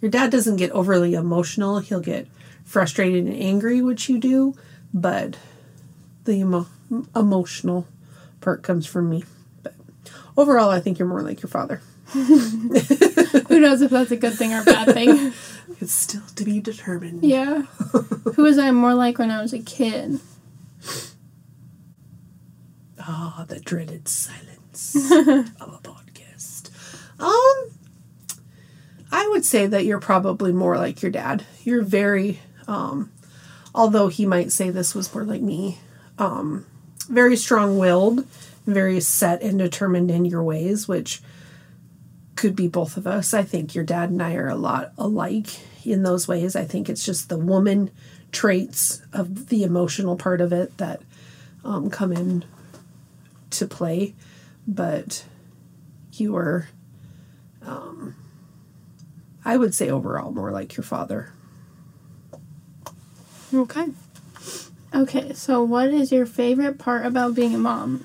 your 0.00 0.10
dad 0.10 0.30
doesn't 0.30 0.56
get 0.56 0.70
overly 0.70 1.14
emotional. 1.14 1.80
He'll 1.80 2.00
get 2.00 2.28
frustrated 2.64 3.26
and 3.26 3.34
angry, 3.34 3.82
which 3.82 4.08
you 4.08 4.18
do, 4.18 4.54
but 4.94 5.36
the 6.24 6.32
emo- 6.32 6.68
emotional 7.16 7.86
part 8.40 8.62
comes 8.62 8.86
from 8.86 9.10
me. 9.10 9.24
But 9.62 9.74
overall, 10.36 10.70
I 10.70 10.80
think 10.80 10.98
you're 10.98 11.08
more 11.08 11.22
like 11.22 11.42
your 11.42 11.48
father. 11.48 11.80
Who 12.12 13.60
knows 13.60 13.82
if 13.82 13.90
that's 13.90 14.10
a 14.10 14.16
good 14.16 14.34
thing 14.34 14.54
or 14.54 14.62
a 14.62 14.64
bad 14.64 14.94
thing? 14.94 15.32
It's 15.80 15.92
still 15.92 16.22
to 16.34 16.44
be 16.44 16.60
determined. 16.60 17.22
Yeah. 17.22 17.62
Who 18.34 18.42
was 18.42 18.58
I 18.58 18.70
more 18.72 18.94
like 18.94 19.18
when 19.18 19.30
I 19.30 19.40
was 19.40 19.52
a 19.52 19.60
kid? 19.60 20.20
Ah, 23.00 23.36
oh, 23.38 23.44
the 23.44 23.60
dreaded 23.60 24.08
silence 24.08 24.94
of 25.12 25.72
a 25.72 25.80
podcast. 25.82 26.70
Um, 27.20 27.70
I 29.10 29.28
would 29.28 29.44
say 29.44 29.66
that 29.66 29.84
you're 29.84 30.00
probably 30.00 30.52
more 30.52 30.76
like 30.76 31.00
your 31.00 31.12
dad. 31.12 31.44
You're 31.62 31.82
very, 31.82 32.40
um, 32.66 33.12
although 33.74 34.08
he 34.08 34.26
might 34.26 34.52
say 34.52 34.70
this 34.70 34.94
was 34.94 35.14
more 35.14 35.24
like 35.24 35.40
me, 35.40 35.78
um, 36.18 36.66
very 37.08 37.36
strong 37.36 37.78
willed, 37.78 38.26
very 38.66 39.00
set 39.00 39.42
and 39.42 39.58
determined 39.58 40.10
in 40.10 40.24
your 40.24 40.42
ways, 40.42 40.88
which 40.88 41.22
could 42.36 42.54
be 42.54 42.68
both 42.68 42.96
of 42.96 43.06
us. 43.06 43.32
I 43.32 43.42
think 43.42 43.74
your 43.74 43.84
dad 43.84 44.10
and 44.10 44.22
I 44.22 44.34
are 44.34 44.48
a 44.48 44.56
lot 44.56 44.92
alike 44.98 45.60
in 45.84 46.02
those 46.02 46.28
ways. 46.28 46.56
I 46.56 46.64
think 46.64 46.88
it's 46.88 47.04
just 47.04 47.28
the 47.28 47.38
woman 47.38 47.90
traits 48.32 49.02
of 49.12 49.48
the 49.48 49.62
emotional 49.62 50.16
part 50.16 50.40
of 50.40 50.52
it 50.52 50.76
that 50.78 51.00
um, 51.64 51.90
come 51.90 52.12
in 52.12 52.44
to 53.50 53.66
play. 53.66 54.14
But 54.66 55.24
you 56.12 56.36
are, 56.36 56.68
um, 57.62 58.14
I 59.44 59.56
would 59.56 59.74
say 59.74 59.88
overall, 59.88 60.30
more 60.30 60.50
like 60.50 60.76
your 60.76 60.84
father. 60.84 61.32
Okay. 63.52 63.86
Okay, 64.94 65.32
so 65.32 65.62
what 65.62 65.88
is 65.88 66.12
your 66.12 66.26
favorite 66.26 66.78
part 66.78 67.06
about 67.06 67.34
being 67.34 67.54
a 67.54 67.58
mom? 67.58 68.04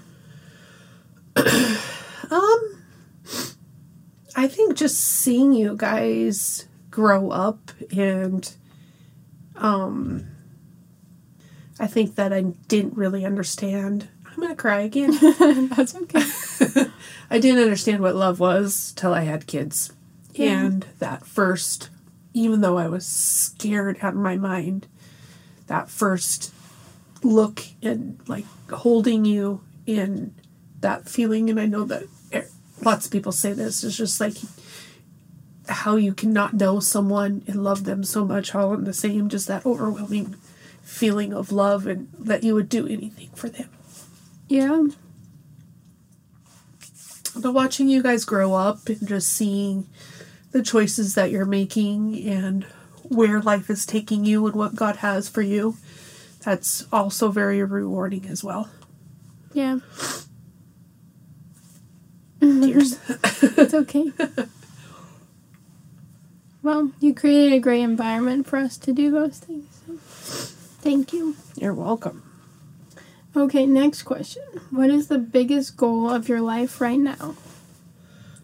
um 1.35 2.83
I 4.35 4.47
think 4.47 4.75
just 4.75 4.99
seeing 4.99 5.53
you 5.53 5.75
guys 5.77 6.67
grow 6.93 7.31
up 7.31 7.71
and 7.91 8.53
um 9.55 10.27
I 11.79 11.87
think 11.87 12.13
that 12.15 12.31
I 12.31 12.41
didn't 12.67 12.95
really 12.95 13.25
understand 13.25 14.07
I'm 14.31 14.39
gonna 14.39 14.55
cry 14.55 14.81
again. 14.81 15.11
That's 15.69 15.95
okay. 15.95 16.23
I 17.31 17.39
didn't 17.39 17.63
understand 17.63 18.01
what 18.01 18.15
love 18.15 18.39
was 18.39 18.93
till 18.95 19.13
I 19.13 19.21
had 19.21 19.47
kids. 19.47 19.91
Yeah. 20.33 20.65
And 20.65 20.85
that 20.99 21.25
first, 21.25 21.89
even 22.33 22.61
though 22.61 22.77
I 22.77 22.87
was 22.87 23.05
scared 23.05 23.97
out 24.01 24.13
of 24.13 24.19
my 24.19 24.37
mind, 24.37 24.87
that 25.67 25.89
first 25.89 26.53
look 27.23 27.63
and 27.81 28.19
like 28.27 28.45
holding 28.71 29.25
you 29.25 29.61
and 29.87 30.33
that 30.79 31.07
feeling, 31.07 31.49
and 31.49 31.59
I 31.59 31.65
know 31.65 31.85
that 31.85 32.03
lots 32.81 33.05
of 33.05 33.11
people 33.11 33.31
say 33.31 33.53
this, 33.53 33.83
is 33.83 33.97
just 33.97 34.19
like 34.19 34.33
how 35.67 35.95
you 35.95 36.13
cannot 36.13 36.53
know 36.53 36.79
someone 36.79 37.43
and 37.47 37.63
love 37.63 37.83
them 37.83 38.03
so 38.03 38.25
much 38.25 38.53
all 38.53 38.73
in 38.73 38.83
the 38.83 38.93
same, 38.93 39.29
just 39.29 39.47
that 39.47 39.65
overwhelming 39.65 40.35
feeling 40.81 41.33
of 41.33 41.51
love 41.51 41.87
and 41.87 42.09
that 42.19 42.43
you 42.43 42.53
would 42.53 42.69
do 42.69 42.87
anything 42.87 43.29
for 43.33 43.49
them. 43.49 43.69
Yeah. 44.47 44.85
But 47.35 47.53
watching 47.53 47.87
you 47.89 48.03
guys 48.03 48.25
grow 48.25 48.53
up 48.53 48.87
and 48.87 49.07
just 49.07 49.29
seeing 49.29 49.87
the 50.51 50.61
choices 50.61 51.15
that 51.15 51.31
you're 51.31 51.45
making 51.45 52.23
and 52.27 52.65
where 53.03 53.41
life 53.41 53.69
is 53.69 53.85
taking 53.85 54.25
you 54.25 54.45
and 54.45 54.55
what 54.55 54.75
God 54.75 54.97
has 54.97 55.27
for 55.27 55.41
you, 55.41 55.77
that's 56.41 56.85
also 56.91 57.29
very 57.29 57.63
rewarding 57.63 58.27
as 58.27 58.43
well. 58.43 58.69
Yeah. 59.53 59.79
Tears. 62.39 62.99
It's 63.55 63.73
okay. 63.73 64.11
well, 66.63 66.91
you 66.99 67.13
created 67.13 67.53
a 67.53 67.59
great 67.59 67.81
environment 67.81 68.47
for 68.47 68.57
us 68.57 68.77
to 68.77 68.93
do 68.93 69.11
those 69.11 69.37
things. 69.39 69.67
so 69.85 69.93
Thank 70.81 71.13
you. 71.13 71.35
You're 71.55 71.73
welcome. 71.73 72.23
Okay, 73.35 73.65
next 73.65 74.03
question. 74.03 74.43
What 74.69 74.89
is 74.89 75.07
the 75.07 75.17
biggest 75.17 75.77
goal 75.77 76.09
of 76.09 76.29
your 76.29 76.41
life 76.41 76.79
right 76.81 76.99
now? 76.99 77.35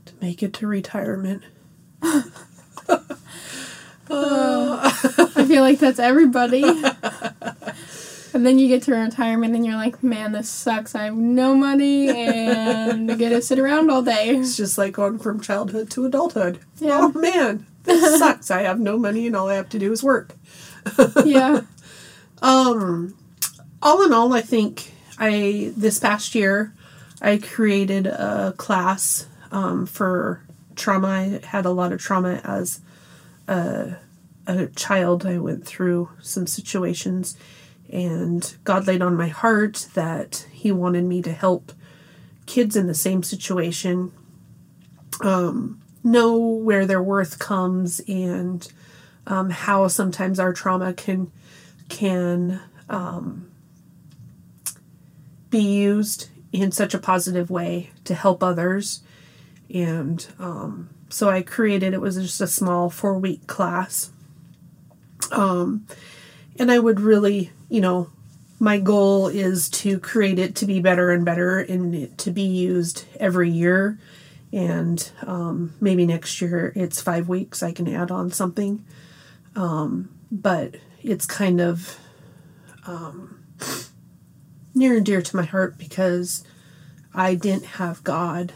To 0.05 0.13
make 0.21 0.43
it 0.43 0.53
to 0.55 0.67
retirement. 0.67 1.43
Uh, 4.09 4.79
I 5.35 5.45
feel 5.45 5.61
like 5.61 5.79
that's 5.79 5.99
everybody. 5.99 6.63
and 8.33 8.45
then 8.45 8.57
you 8.57 8.67
get 8.67 8.83
to 8.83 8.95
retirement 8.95 9.55
and 9.55 9.65
you're 9.65 9.75
like, 9.75 10.01
man, 10.03 10.31
this 10.31 10.49
sucks. 10.49 10.95
I 10.95 11.05
have 11.05 11.15
no 11.15 11.53
money 11.53 12.09
and 12.09 13.11
I 13.11 13.15
get 13.17 13.29
to 13.29 13.41
sit 13.41 13.59
around 13.59 13.91
all 13.91 14.01
day. 14.01 14.29
It's 14.29 14.57
just 14.57 14.77
like 14.77 14.93
going 14.93 15.19
from 15.19 15.41
childhood 15.41 15.91
to 15.91 16.05
adulthood. 16.05 16.59
Yeah. 16.79 16.99
Oh 17.01 17.11
man, 17.19 17.67
this 17.83 18.19
sucks. 18.19 18.51
I 18.51 18.63
have 18.63 18.79
no 18.79 18.97
money 18.97 19.27
and 19.27 19.35
all 19.35 19.49
I 19.49 19.55
have 19.55 19.69
to 19.69 19.79
do 19.79 19.91
is 19.91 20.03
work. 20.03 20.35
Yeah. 21.25 21.61
Um, 22.41 23.15
all 23.81 24.03
in 24.03 24.13
all, 24.13 24.33
I 24.33 24.41
think 24.41 24.93
I 25.17 25.73
this 25.75 25.99
past 25.99 26.33
year 26.33 26.73
I 27.21 27.37
created 27.37 28.07
a 28.07 28.53
class 28.57 29.27
um, 29.51 29.85
for 29.85 30.41
trauma. 30.75 31.07
I 31.07 31.45
had 31.45 31.65
a 31.65 31.71
lot 31.71 31.91
of 31.91 31.99
trauma 31.99 32.41
as 32.43 32.79
a, 33.47 33.97
a 34.47 34.67
child. 34.67 35.25
I 35.25 35.37
went 35.37 35.65
through 35.65 36.09
some 36.21 36.47
situations, 36.47 37.37
and 37.91 38.55
God 38.63 38.87
laid 38.87 39.01
on 39.01 39.17
my 39.17 39.27
heart 39.27 39.87
that 39.95 40.47
He 40.51 40.71
wanted 40.71 41.03
me 41.03 41.21
to 41.23 41.33
help 41.33 41.73
kids 42.45 42.75
in 42.75 42.87
the 42.87 42.95
same 42.95 43.21
situation 43.21 44.11
um, 45.21 45.81
know 46.03 46.37
where 46.37 46.85
their 46.85 47.01
worth 47.01 47.39
comes 47.39 47.99
and 48.07 48.71
um, 49.27 49.49
how 49.49 49.87
sometimes 49.87 50.39
our 50.39 50.53
trauma 50.53 50.93
can 50.93 51.31
can 51.89 52.61
um, 52.89 53.49
be 55.49 55.59
used 55.59 56.29
in 56.51 56.71
such 56.71 56.93
a 56.93 56.99
positive 56.99 57.49
way 57.49 57.91
to 58.03 58.13
help 58.13 58.43
others. 58.43 59.01
And 59.73 60.25
um, 60.39 60.89
so 61.09 61.29
I 61.29 61.41
created 61.41 61.93
it 61.93 62.01
was 62.01 62.15
just 62.15 62.41
a 62.41 62.47
small 62.47 62.89
four 62.89 63.17
week 63.17 63.47
class. 63.47 64.11
Um, 65.31 65.85
and 66.57 66.71
I 66.71 66.79
would 66.79 66.99
really, 66.99 67.51
you 67.69 67.81
know, 67.81 68.09
my 68.59 68.77
goal 68.77 69.27
is 69.27 69.69
to 69.69 69.99
create 69.99 70.39
it 70.39 70.55
to 70.55 70.65
be 70.65 70.81
better 70.81 71.11
and 71.11 71.23
better 71.23 71.59
and 71.59 72.17
to 72.17 72.31
be 72.31 72.41
used 72.41 73.05
every 73.19 73.49
year. 73.49 73.97
And 74.51 75.11
um, 75.25 75.73
maybe 75.79 76.05
next 76.05 76.41
year 76.41 76.73
it's 76.75 77.01
five 77.01 77.29
weeks, 77.29 77.61
I 77.61 77.71
can 77.71 77.87
add 77.87 78.11
on 78.11 78.31
something. 78.31 78.83
Um, 79.55 80.09
but 80.31 80.75
it's 81.01 81.25
kind 81.25 81.61
of 81.61 81.97
um, 82.87 83.43
near 84.73 84.97
and 84.97 85.05
dear 85.05 85.21
to 85.21 85.35
my 85.35 85.43
heart 85.43 85.77
because 85.77 86.43
I 87.13 87.35
didn't 87.35 87.65
have 87.65 88.03
God. 88.03 88.53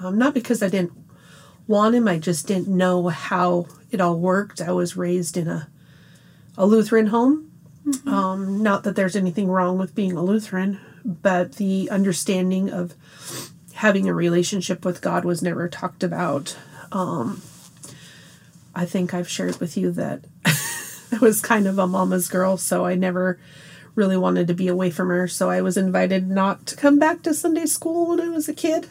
Um, 0.00 0.18
not 0.18 0.34
because 0.34 0.62
I 0.62 0.68
didn't 0.68 0.92
want 1.66 1.94
Him, 1.94 2.08
I 2.08 2.18
just 2.18 2.46
didn't 2.46 2.68
know 2.68 3.08
how 3.08 3.66
it 3.90 4.00
all 4.00 4.18
worked. 4.18 4.60
I 4.60 4.72
was 4.72 4.96
raised 4.96 5.36
in 5.36 5.48
a, 5.48 5.68
a 6.56 6.66
Lutheran 6.66 7.08
home. 7.08 7.50
Um, 8.06 8.62
not 8.62 8.84
that 8.84 8.96
there's 8.96 9.16
anything 9.16 9.48
wrong 9.48 9.78
with 9.78 9.94
being 9.94 10.12
a 10.12 10.22
Lutheran, 10.22 10.78
but 11.04 11.54
the 11.54 11.88
understanding 11.90 12.70
of 12.70 12.94
having 13.78 14.08
a 14.08 14.12
relationship 14.12 14.84
with 14.84 15.00
God 15.00 15.24
was 15.24 15.40
never 15.40 15.68
talked 15.68 16.02
about. 16.02 16.56
Um, 16.90 17.40
I 18.74 18.84
think 18.84 19.14
I've 19.14 19.28
shared 19.28 19.60
with 19.60 19.76
you 19.76 19.92
that 19.92 20.24
I 20.44 21.18
was 21.20 21.40
kind 21.40 21.68
of 21.68 21.78
a 21.78 21.86
mama's 21.86 22.26
girl, 22.26 22.56
so 22.56 22.84
I 22.84 22.96
never 22.96 23.38
really 23.94 24.16
wanted 24.16 24.48
to 24.48 24.54
be 24.54 24.66
away 24.66 24.90
from 24.90 25.10
her. 25.10 25.28
So 25.28 25.48
I 25.48 25.60
was 25.60 25.76
invited 25.76 26.28
not 26.28 26.66
to 26.66 26.76
come 26.76 26.98
back 26.98 27.22
to 27.22 27.32
Sunday 27.32 27.66
school 27.66 28.08
when 28.08 28.20
I 28.20 28.30
was 28.30 28.48
a 28.48 28.52
kid 28.52 28.88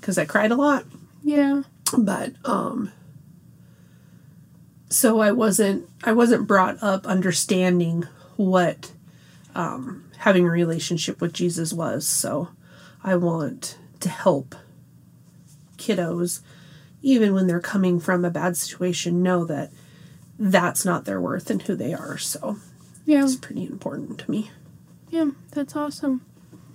because 0.00 0.18
I 0.18 0.24
cried 0.24 0.50
a 0.50 0.56
lot. 0.56 0.84
Yeah. 1.22 1.62
But 1.96 2.32
um 2.44 2.90
so 4.90 5.20
I 5.20 5.30
wasn't 5.30 5.88
I 6.02 6.12
wasn't 6.12 6.48
brought 6.48 6.82
up 6.82 7.06
understanding 7.06 8.08
what 8.34 8.90
um 9.54 10.10
having 10.18 10.44
a 10.44 10.50
relationship 10.50 11.20
with 11.20 11.32
Jesus 11.32 11.72
was. 11.72 12.04
So 12.04 12.48
I 13.04 13.14
want 13.14 13.78
to 14.04 14.08
help 14.08 14.54
kiddos 15.76 16.40
even 17.02 17.34
when 17.34 17.46
they're 17.46 17.60
coming 17.60 18.00
from 18.00 18.24
a 18.24 18.30
bad 18.30 18.56
situation 18.56 19.22
know 19.22 19.44
that 19.44 19.70
that's 20.38 20.84
not 20.84 21.04
their 21.04 21.20
worth 21.20 21.50
and 21.50 21.62
who 21.62 21.74
they 21.76 21.92
are. 21.92 22.16
So 22.16 22.56
Yeah. 23.04 23.24
it's 23.24 23.36
pretty 23.36 23.64
important 23.64 24.18
to 24.20 24.30
me. 24.30 24.50
Yeah. 25.10 25.30
That's 25.52 25.76
awesome. 25.76 26.22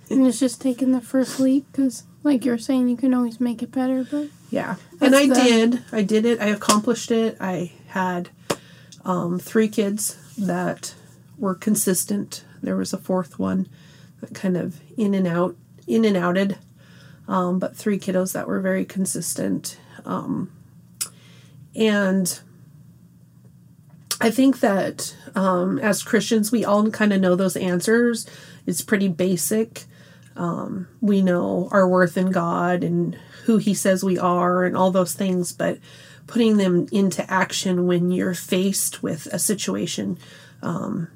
And 0.08 0.26
it's 0.26 0.38
just 0.40 0.60
taking 0.60 0.92
the 0.92 1.00
first 1.00 1.40
leap 1.40 1.66
because, 1.72 2.04
like 2.22 2.44
you're 2.44 2.58
saying, 2.58 2.88
you 2.88 2.96
can 2.96 3.12
always 3.14 3.40
make 3.40 3.62
it 3.62 3.70
better. 3.72 4.04
But 4.08 4.28
Yeah. 4.50 4.76
And 5.00 5.14
I 5.16 5.26
the- 5.26 5.34
did. 5.34 5.82
I 5.92 6.02
did 6.02 6.24
it. 6.24 6.40
I 6.40 6.46
accomplished 6.46 7.10
it. 7.10 7.36
I 7.40 7.72
had 7.88 8.30
um, 9.04 9.38
three 9.38 9.68
kids 9.68 10.16
that 10.36 10.94
were 11.38 11.54
consistent. 11.54 12.44
There 12.62 12.76
was 12.76 12.92
a 12.92 12.98
fourth 12.98 13.38
one 13.38 13.66
that 14.20 14.34
kind 14.34 14.56
of 14.56 14.80
in 14.96 15.14
and 15.14 15.26
out, 15.26 15.56
in 15.86 16.04
and 16.04 16.16
outed. 16.16 16.58
Um, 17.30 17.60
but 17.60 17.76
three 17.76 17.98
kiddos 17.98 18.32
that 18.32 18.48
were 18.48 18.60
very 18.60 18.84
consistent. 18.84 19.78
Um, 20.04 20.50
and 21.76 22.40
I 24.20 24.30
think 24.32 24.58
that 24.60 25.14
um, 25.36 25.78
as 25.78 26.02
Christians, 26.02 26.50
we 26.50 26.64
all 26.64 26.90
kind 26.90 27.12
of 27.12 27.20
know 27.20 27.36
those 27.36 27.56
answers. 27.56 28.26
It's 28.66 28.82
pretty 28.82 29.06
basic. 29.06 29.84
Um, 30.34 30.88
we 31.00 31.22
know 31.22 31.68
our 31.70 31.88
worth 31.88 32.16
in 32.16 32.32
God 32.32 32.82
and 32.82 33.14
who 33.44 33.58
He 33.58 33.74
says 33.74 34.02
we 34.02 34.18
are 34.18 34.64
and 34.64 34.76
all 34.76 34.90
those 34.90 35.14
things, 35.14 35.52
but 35.52 35.78
putting 36.26 36.56
them 36.56 36.88
into 36.90 37.28
action 37.30 37.86
when 37.86 38.10
you're 38.10 38.34
faced 38.34 39.04
with 39.04 39.26
a 39.26 39.38
situation 39.38 40.18
um, 40.62 41.08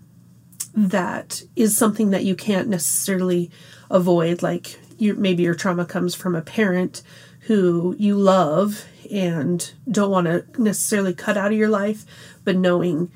that 0.74 1.42
is 1.56 1.76
something 1.76 2.10
that 2.10 2.24
you 2.24 2.36
can't 2.36 2.68
necessarily 2.68 3.50
avoid, 3.90 4.42
like 4.42 4.78
you, 4.98 5.14
maybe 5.14 5.42
your 5.42 5.54
trauma 5.54 5.84
comes 5.84 6.14
from 6.14 6.34
a 6.34 6.42
parent 6.42 7.02
who 7.40 7.94
you 7.98 8.16
love 8.16 8.84
and 9.10 9.72
don't 9.90 10.10
want 10.10 10.26
to 10.26 10.44
necessarily 10.60 11.14
cut 11.14 11.36
out 11.36 11.52
of 11.52 11.58
your 11.58 11.68
life, 11.68 12.04
but 12.44 12.56
knowing 12.56 13.10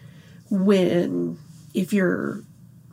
when 0.50 1.38
if 1.74 1.92
your 1.92 2.42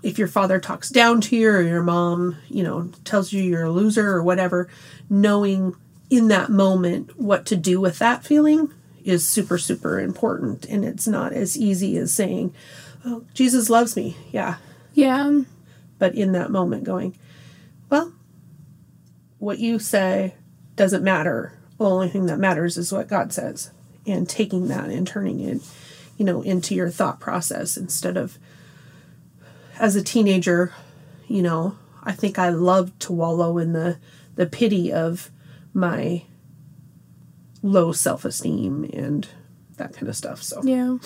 if 0.03 0.19
your 0.19 0.27
father 0.27 0.59
talks 0.59 0.89
down 0.89 1.19
to 1.19 1.35
you 1.35 1.49
or 1.49 1.61
your 1.61 1.81
mom, 1.81 2.37
you 2.47 2.61
know, 2.61 2.91
tells 3.03 3.33
you 3.33 3.41
you're 3.41 3.65
a 3.65 3.71
loser 3.71 4.07
or 4.07 4.21
whatever, 4.21 4.69
knowing 5.09 5.75
in 6.11 6.27
that 6.27 6.49
moment 6.49 7.19
what 7.19 7.45
to 7.47 7.55
do 7.55 7.81
with 7.81 7.97
that 7.97 8.23
feeling 8.23 8.71
is 9.03 9.27
super 9.27 9.57
super 9.57 9.99
important 9.99 10.65
and 10.65 10.85
it's 10.85 11.07
not 11.07 11.33
as 11.33 11.57
easy 11.57 11.97
as 11.97 12.13
saying, 12.13 12.53
"Oh, 13.03 13.23
Jesus 13.33 13.69
loves 13.69 13.95
me." 13.95 14.15
Yeah, 14.31 14.57
yeah. 14.93 15.41
but 15.97 16.13
in 16.13 16.33
that 16.33 16.51
moment 16.51 16.83
going, 16.83 17.11
"Well, 17.11 17.24
what 19.45 19.59
you 19.59 19.77
say 19.79 20.33
doesn't 20.75 21.03
matter. 21.03 21.53
The 21.77 21.85
only 21.85 22.09
thing 22.09 22.25
that 22.25 22.39
matters 22.39 22.77
is 22.77 22.91
what 22.91 23.07
God 23.07 23.31
says." 23.31 23.71
And 24.07 24.27
taking 24.27 24.67
that 24.67 24.89
and 24.89 25.07
turning 25.07 25.39
it, 25.39 25.61
you 26.17 26.25
know, 26.25 26.41
into 26.41 26.75
your 26.75 26.89
thought 26.89 27.19
process 27.19 27.77
instead 27.77 28.17
of 28.17 28.37
as 29.79 29.95
a 29.95 30.03
teenager, 30.03 30.73
you 31.27 31.41
know, 31.41 31.75
I 32.03 32.11
think 32.11 32.37
I 32.39 32.49
loved 32.49 32.99
to 33.01 33.13
wallow 33.13 33.57
in 33.57 33.73
the 33.73 33.97
the 34.35 34.45
pity 34.45 34.91
of 34.91 35.31
my 35.73 36.23
low 37.63 37.91
self 37.91 38.25
esteem 38.25 38.89
and 38.93 39.27
that 39.77 39.93
kind 39.93 40.07
of 40.07 40.15
stuff. 40.15 40.43
So 40.43 40.61
Yeah. 40.63 40.97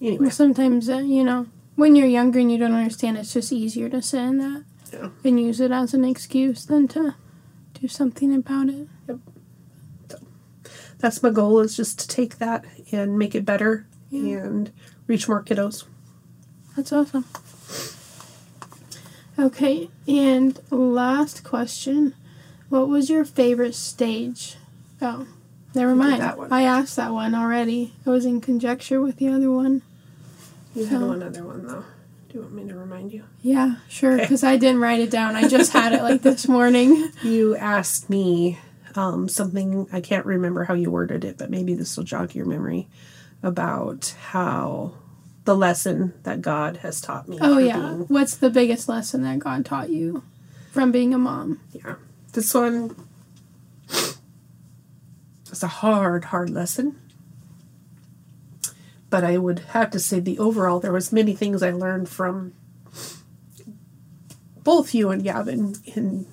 anyway, 0.00 0.18
Well, 0.22 0.30
sometimes, 0.30 0.88
uh, 0.88 0.98
you 0.98 1.24
know, 1.24 1.46
when 1.76 1.96
you're 1.96 2.06
younger 2.08 2.38
and 2.38 2.50
you 2.52 2.58
don't 2.58 2.74
understand, 2.74 3.16
it's 3.18 3.32
just 3.32 3.52
easier 3.52 3.88
to 3.88 4.02
sit 4.02 4.20
in 4.20 4.38
that 4.38 4.64
Yeah. 4.92 5.08
and 5.24 5.40
use 5.40 5.60
it 5.60 5.70
as 5.70 5.94
an 5.94 6.04
excuse 6.04 6.64
than 6.66 6.86
to 6.88 7.14
do 7.82 7.88
something 7.88 8.32
about 8.34 8.68
it. 8.68 8.86
Yep. 9.08 9.18
That's 10.98 11.20
my 11.20 11.30
goal 11.30 11.58
is 11.58 11.76
just 11.76 11.98
to 11.98 12.06
take 12.08 12.38
that 12.38 12.64
and 12.92 13.18
make 13.18 13.34
it 13.34 13.44
better 13.44 13.86
Yeah. 14.08 14.36
and 14.44 14.70
reach 15.08 15.26
more 15.28 15.42
kiddos. 15.42 15.82
That's 16.76 16.92
awesome. 16.92 17.24
Okay, 19.36 19.90
and 20.06 20.60
last 20.70 21.42
question. 21.42 22.14
What 22.68 22.88
was 22.88 23.10
your 23.10 23.24
favorite 23.24 23.74
stage? 23.74 24.56
Oh, 25.00 25.26
never 25.74 25.96
mind. 25.96 26.22
I 26.52 26.62
asked 26.62 26.94
that 26.96 27.12
one 27.12 27.34
already. 27.34 27.94
I 28.06 28.10
was 28.10 28.24
in 28.24 28.40
conjecture 28.40 29.00
with 29.00 29.16
the 29.16 29.28
other 29.28 29.50
one. 29.50 29.82
You 30.76 30.84
had 30.84 31.02
Oh. 31.02 31.08
one 31.08 31.22
other 31.24 31.44
one 31.44 31.66
though. 31.66 31.84
Do 32.32 32.38
you 32.38 32.42
want 32.44 32.54
me 32.54 32.66
to 32.68 32.74
remind 32.78 33.12
you? 33.12 33.24
Yeah, 33.42 33.74
sure, 33.90 34.16
because 34.16 34.42
I 34.42 34.56
didn't 34.56 34.80
write 34.80 35.00
it 35.00 35.10
down. 35.10 35.36
I 35.36 35.46
just 35.48 35.70
had 35.74 35.92
it 35.92 36.02
like 36.02 36.22
this 36.22 36.48
morning. 36.56 37.10
You 37.22 37.54
asked 37.56 38.08
me 38.08 38.58
um, 38.94 39.28
something, 39.28 39.86
I 39.92 40.00
can't 40.00 40.24
remember 40.24 40.64
how 40.64 40.72
you 40.72 40.90
worded 40.90 41.24
it, 41.26 41.36
but 41.36 41.50
maybe 41.50 41.74
this 41.74 41.94
will 41.94 42.04
jog 42.04 42.34
your 42.34 42.46
memory 42.46 42.88
about 43.42 44.14
how 44.30 44.94
the 45.44 45.54
lesson 45.54 46.14
that 46.22 46.40
God 46.40 46.78
has 46.78 47.02
taught 47.02 47.28
me. 47.28 47.36
Oh, 47.38 47.58
yeah. 47.58 47.78
being- 47.78 48.04
What's 48.06 48.34
the 48.36 48.48
biggest 48.48 48.88
lesson 48.88 49.22
that 49.24 49.38
God 49.38 49.66
taught 49.66 49.90
you 49.90 50.22
from 50.70 50.90
being 50.90 51.12
a 51.12 51.18
mom? 51.18 51.60
yeah. 51.72 51.96
This 52.32 52.54
one 52.54 52.96
is 55.50 55.62
a 55.62 55.66
hard, 55.66 56.24
hard 56.26 56.48
lesson. 56.48 56.98
But 59.12 59.24
I 59.24 59.36
would 59.36 59.58
have 59.74 59.90
to 59.90 60.00
say 60.00 60.20
the 60.20 60.38
overall, 60.38 60.80
there 60.80 60.90
was 60.90 61.12
many 61.12 61.34
things 61.34 61.62
I 61.62 61.70
learned 61.70 62.08
from 62.08 62.54
both 64.64 64.94
you 64.94 65.10
and 65.10 65.22
Gavin 65.22 65.74
in 65.84 66.26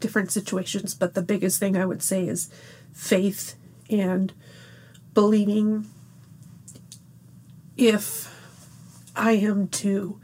different 0.00 0.32
situations, 0.32 0.96
but 0.96 1.14
the 1.14 1.22
biggest 1.22 1.60
thing 1.60 1.76
I 1.76 1.86
would 1.86 2.02
say 2.02 2.26
is 2.26 2.50
faith 2.92 3.54
and 3.88 4.32
believing 5.14 5.86
if 7.76 8.34
I 9.14 9.34
am 9.34 9.68
to 9.68 10.20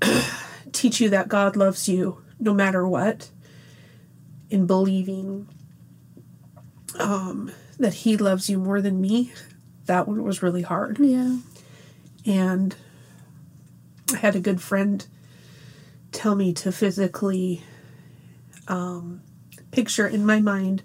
teach 0.72 0.98
you 0.98 1.10
that 1.10 1.28
God 1.28 1.56
loves 1.56 1.90
you 1.90 2.22
no 2.40 2.54
matter 2.54 2.88
what, 2.88 3.28
in 4.48 4.66
believing 4.66 5.46
um, 6.98 7.52
that 7.78 7.92
He 7.92 8.16
loves 8.16 8.48
you 8.48 8.58
more 8.58 8.80
than 8.80 8.98
me, 8.98 9.34
that 9.88 10.06
one 10.06 10.22
was 10.22 10.42
really 10.42 10.62
hard. 10.62 10.98
Yeah. 11.00 11.38
And 12.24 12.76
I 14.12 14.18
had 14.18 14.36
a 14.36 14.40
good 14.40 14.62
friend 14.62 15.04
tell 16.12 16.34
me 16.34 16.52
to 16.54 16.70
physically 16.70 17.62
um, 18.68 19.22
picture 19.70 20.06
in 20.06 20.24
my 20.24 20.40
mind 20.40 20.82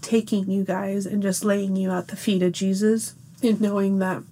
taking 0.00 0.50
you 0.50 0.64
guys 0.64 1.06
and 1.06 1.22
just 1.22 1.44
laying 1.44 1.76
you 1.76 1.90
at 1.90 2.08
the 2.08 2.16
feet 2.16 2.42
of 2.42 2.52
Jesus 2.52 3.14
and 3.42 3.60
knowing 3.60 3.98
that 3.98 4.22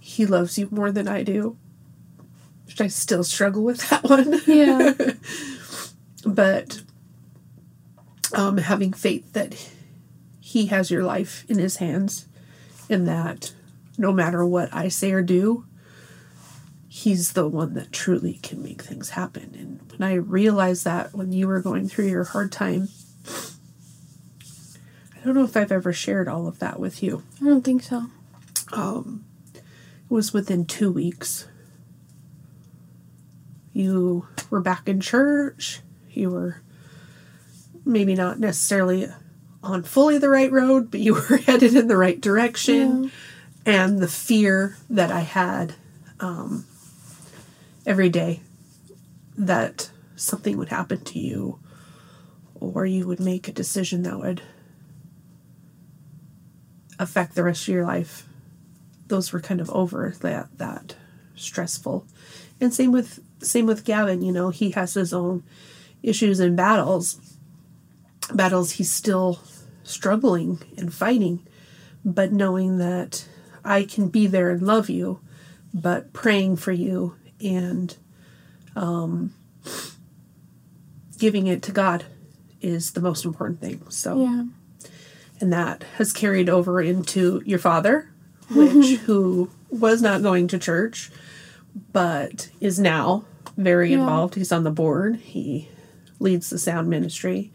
He 0.00 0.24
loves 0.24 0.56
you 0.58 0.68
more 0.70 0.90
than 0.90 1.08
I 1.08 1.22
do. 1.22 1.56
Which 2.66 2.80
I 2.80 2.86
still 2.86 3.24
struggle 3.24 3.62
with 3.62 3.88
that 3.90 4.04
one. 4.04 4.40
Yeah. 4.46 4.94
but 6.26 6.82
um, 8.32 8.58
having 8.58 8.92
faith 8.92 9.32
that 9.32 9.70
he 10.40 10.66
has 10.66 10.90
your 10.90 11.02
life 11.02 11.44
in 11.48 11.58
his 11.58 11.76
hands 11.76 12.26
and 12.94 13.06
that 13.08 13.52
no 13.98 14.12
matter 14.12 14.46
what 14.46 14.72
I 14.72 14.88
say 14.88 15.12
or 15.12 15.22
do, 15.22 15.66
he's 16.88 17.32
the 17.32 17.46
one 17.48 17.74
that 17.74 17.92
truly 17.92 18.38
can 18.42 18.62
make 18.62 18.82
things 18.82 19.10
happen. 19.10 19.54
And 19.58 19.80
when 19.90 20.08
I 20.08 20.14
realized 20.14 20.84
that 20.84 21.12
when 21.12 21.32
you 21.32 21.46
were 21.48 21.60
going 21.60 21.88
through 21.88 22.06
your 22.06 22.24
hard 22.24 22.52
time, 22.52 22.88
I 25.14 25.24
don't 25.24 25.34
know 25.34 25.44
if 25.44 25.56
I've 25.56 25.72
ever 25.72 25.92
shared 25.92 26.28
all 26.28 26.46
of 26.46 26.60
that 26.60 26.78
with 26.78 27.02
you. 27.02 27.22
I 27.42 27.46
don't 27.46 27.64
think 27.64 27.82
so. 27.82 28.06
Um, 28.72 29.24
It 29.54 29.62
was 30.08 30.32
within 30.32 30.66
two 30.66 30.92
weeks. 30.92 31.48
You 33.72 34.28
were 34.50 34.60
back 34.60 34.88
in 34.88 35.00
church. 35.00 35.80
You 36.10 36.30
were 36.30 36.62
maybe 37.84 38.14
not 38.14 38.38
necessarily 38.38 39.08
on 39.64 39.82
fully 39.82 40.18
the 40.18 40.28
right 40.28 40.50
road, 40.50 40.90
but 40.90 41.00
you 41.00 41.14
were 41.30 41.38
headed 41.38 41.74
in 41.74 41.88
the 41.88 41.96
right 41.96 42.20
direction. 42.20 43.04
Yeah. 43.04 43.10
And 43.66 43.98
the 43.98 44.08
fear 44.08 44.76
that 44.90 45.10
I 45.10 45.20
had 45.20 45.74
um, 46.20 46.66
every 47.86 48.10
day 48.10 48.40
that 49.36 49.90
something 50.16 50.56
would 50.56 50.68
happen 50.68 51.02
to 51.02 51.18
you 51.18 51.58
or 52.54 52.86
you 52.86 53.06
would 53.06 53.20
make 53.20 53.48
a 53.48 53.52
decision 53.52 54.02
that 54.02 54.18
would 54.18 54.42
affect 56.98 57.34
the 57.34 57.42
rest 57.42 57.66
of 57.66 57.74
your 57.74 57.84
life 57.84 58.26
those 59.08 59.32
were 59.32 59.40
kind 59.40 59.60
of 59.60 59.68
over 59.70 60.14
that 60.20 60.48
that 60.56 60.96
stressful 61.34 62.06
and 62.60 62.72
same 62.72 62.92
with 62.92 63.20
same 63.40 63.66
with 63.66 63.84
Gavin 63.84 64.22
you 64.22 64.32
know 64.32 64.50
he 64.50 64.70
has 64.70 64.94
his 64.94 65.12
own 65.12 65.42
issues 66.02 66.38
and 66.38 66.56
battles 66.56 67.18
battles 68.32 68.72
he's 68.72 68.92
still 68.92 69.40
struggling 69.84 70.58
and 70.76 70.92
fighting 70.92 71.46
but 72.04 72.32
knowing 72.32 72.78
that 72.78 73.26
I 73.64 73.84
can 73.84 74.08
be 74.08 74.26
there 74.26 74.50
and 74.50 74.60
love 74.62 74.90
you 74.90 75.20
but 75.72 76.12
praying 76.12 76.56
for 76.56 76.72
you 76.72 77.14
and 77.42 77.96
um 78.76 79.32
giving 81.18 81.46
it 81.46 81.62
to 81.62 81.72
God 81.72 82.04
is 82.60 82.92
the 82.92 83.00
most 83.00 83.24
important 83.24 83.60
thing 83.60 83.82
so 83.88 84.20
Yeah. 84.20 84.44
and 85.40 85.52
that 85.52 85.84
has 85.96 86.12
carried 86.12 86.48
over 86.48 86.80
into 86.80 87.42
your 87.44 87.58
father, 87.58 88.10
which 88.50 88.96
who 89.06 89.50
was 89.68 90.00
not 90.02 90.22
going 90.22 90.48
to 90.48 90.58
church, 90.58 91.10
but 91.92 92.48
is 92.60 92.78
now 92.78 93.24
very 93.56 93.90
Yeah. 93.90 93.98
involved. 94.00 94.34
He's 94.36 94.52
on 94.52 94.64
the 94.64 94.70
board. 94.70 95.16
He 95.16 95.68
leads 96.20 96.48
the 96.50 96.58
sound 96.58 96.88
ministry, 96.88 97.52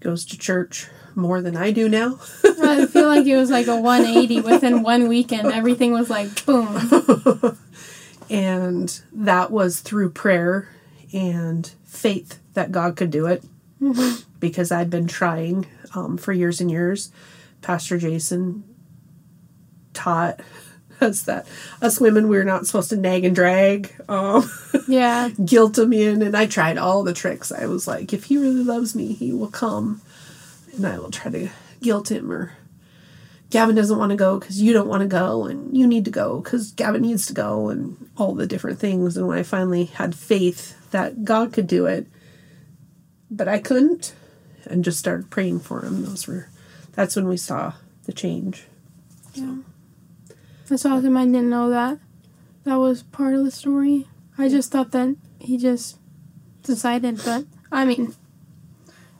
goes 0.00 0.24
to 0.26 0.38
church 0.38 0.88
more 1.14 1.40
than 1.40 1.56
I 1.56 1.70
do 1.70 1.88
now. 1.88 2.18
I 2.44 2.86
feel 2.86 3.06
like 3.06 3.26
it 3.26 3.36
was 3.36 3.50
like 3.50 3.66
a 3.66 3.76
180 3.76 4.40
within 4.50 4.82
one 4.82 5.08
weekend. 5.08 5.52
Everything 5.52 5.92
was 5.92 6.10
like 6.10 6.44
boom. 6.44 7.58
and 8.30 9.00
that 9.12 9.50
was 9.50 9.80
through 9.80 10.10
prayer 10.10 10.68
and 11.12 11.70
faith 11.84 12.40
that 12.54 12.72
God 12.72 12.96
could 12.96 13.10
do 13.10 13.26
it 13.26 13.44
because 14.38 14.70
I'd 14.70 14.90
been 14.90 15.06
trying 15.06 15.66
um, 15.94 16.16
for 16.16 16.32
years 16.32 16.60
and 16.60 16.70
years. 16.70 17.10
Pastor 17.62 17.98
Jason 17.98 18.64
taught 19.92 20.40
us 21.00 21.22
that 21.22 21.46
us 21.82 22.00
women 22.00 22.28
we're 22.28 22.44
not 22.44 22.66
supposed 22.66 22.90
to 22.90 22.96
nag 22.96 23.24
and 23.24 23.34
drag, 23.34 23.92
um, 24.08 24.50
Yeah. 24.88 25.28
guilt 25.44 25.78
him 25.78 25.92
in, 25.92 26.22
and 26.22 26.36
I 26.36 26.46
tried 26.46 26.78
all 26.78 27.02
the 27.02 27.12
tricks. 27.14 27.50
I 27.52 27.66
was 27.66 27.86
like, 27.86 28.12
if 28.12 28.24
he 28.24 28.36
really 28.36 28.64
loves 28.64 28.94
me, 28.94 29.12
he 29.12 29.32
will 29.32 29.50
come, 29.50 30.00
and 30.74 30.86
I 30.86 30.98
will 30.98 31.10
try 31.10 31.30
to 31.32 31.48
guilt 31.82 32.10
him 32.10 32.30
or. 32.30 32.52
Gavin 33.50 33.74
doesn't 33.74 33.98
want 33.98 34.10
to 34.10 34.16
go 34.16 34.38
because 34.38 34.62
you 34.62 34.72
don't 34.72 34.86
want 34.86 35.00
to 35.00 35.08
go, 35.08 35.44
and 35.46 35.76
you 35.76 35.84
need 35.84 36.04
to 36.04 36.10
go 36.12 36.38
because 36.38 36.70
Gavin 36.70 37.02
needs 37.02 37.26
to 37.26 37.32
go, 37.32 37.68
and 37.68 38.08
all 38.16 38.32
the 38.36 38.46
different 38.46 38.78
things. 38.78 39.16
And 39.16 39.26
when 39.26 39.38
I 39.38 39.42
finally 39.42 39.86
had 39.86 40.14
faith 40.14 40.76
that 40.92 41.24
God 41.24 41.52
could 41.52 41.66
do 41.66 41.86
it, 41.86 42.06
but 43.28 43.48
I 43.48 43.58
couldn't, 43.58 44.14
and 44.66 44.84
just 44.84 45.00
started 45.00 45.30
praying 45.30 45.58
for 45.60 45.84
him, 45.84 46.04
those 46.04 46.28
were 46.28 46.48
that's 46.92 47.16
when 47.16 47.26
we 47.26 47.36
saw 47.36 47.72
the 48.04 48.12
change. 48.12 48.66
Yeah. 49.34 49.56
That's 50.70 50.86
awesome. 50.86 51.16
I 51.16 51.24
didn't 51.24 51.50
know 51.50 51.68
that. 51.70 51.98
That 52.62 52.76
was 52.76 53.02
part 53.02 53.34
of 53.34 53.44
the 53.44 53.50
story. 53.50 54.06
I 54.38 54.48
just 54.48 54.70
thought 54.70 54.92
that 54.92 55.16
he 55.40 55.58
just 55.58 55.98
decided, 56.62 57.20
but 57.24 57.44
I 57.72 57.84
mean, 57.84 58.14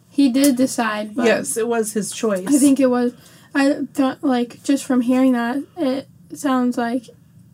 he 0.09 0.31
did 0.31 0.57
decide. 0.57 1.17
But 1.17 1.27
yes, 1.27 1.57
it 1.57 1.67
was 1.67 1.93
his 1.93 2.13
choice. 2.13 2.47
I 2.47 2.57
think 2.59 2.79
it 2.79 2.87
was. 2.87 3.15
I 3.53 3.81
thought 3.93 4.23
like 4.23 4.63
just 4.63 4.85
from 4.85 5.01
hearing 5.01 5.33
that, 5.33 5.65
it 5.77 6.09
sounds 6.33 6.79
like 6.79 7.07